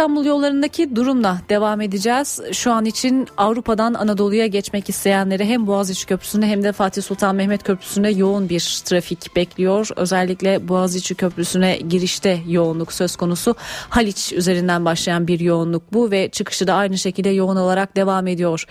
[0.00, 2.40] İstanbul yollarındaki durumla devam edeceğiz.
[2.52, 7.62] Şu an için Avrupa'dan Anadolu'ya geçmek isteyenleri hem Boğaziçi Köprüsü'nde hem de Fatih Sultan Mehmet
[7.62, 9.88] Köprüsü'nde yoğun bir trafik bekliyor.
[9.96, 13.54] Özellikle Boğaziçi Köprüsü'ne girişte yoğunluk söz konusu.
[13.88, 18.66] Haliç üzerinden başlayan bir yoğunluk bu ve çıkışı da aynı şekilde yoğun olarak devam ediyor.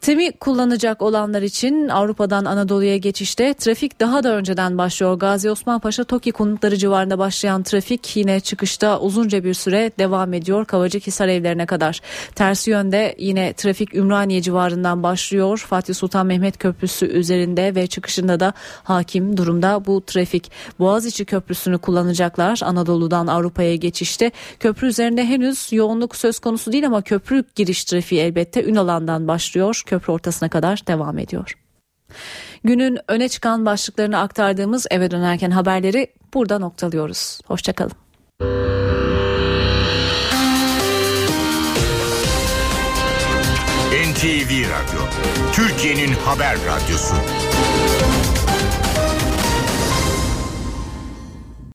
[0.00, 5.18] TEM'i kullanacak olanlar için Avrupa'dan Anadolu'ya geçişte trafik daha da önceden başlıyor.
[5.18, 10.64] Gazi Osman Paşa Toki konutları civarında başlayan trafik yine çıkışta uzunca bir süre devam ediyor.
[10.64, 12.00] Kavacık Hisar evlerine kadar.
[12.34, 15.64] Tersi yönde yine trafik Ümraniye civarından başlıyor.
[15.68, 18.52] Fatih Sultan Mehmet Köprüsü üzerinde ve çıkışında da
[18.84, 20.50] hakim durumda bu trafik.
[20.78, 24.30] Boğaziçi Köprüsü'nü kullanacaklar Anadolu'dan Avrupa'ya geçişte.
[24.60, 30.12] Köprü üzerinde henüz yoğunluk söz konusu değil ama köprü giriş trafiği elbette Ünalan'dan başlıyor köprü
[30.12, 31.58] ortasına kadar devam ediyor.
[32.64, 37.40] Günün öne çıkan başlıklarını aktardığımız eve dönerken haberleri burada noktalıyoruz.
[37.46, 37.92] Hoşçakalın.
[44.16, 45.00] NTV Radyo,
[45.52, 47.14] Türkiye'nin haber radyosu.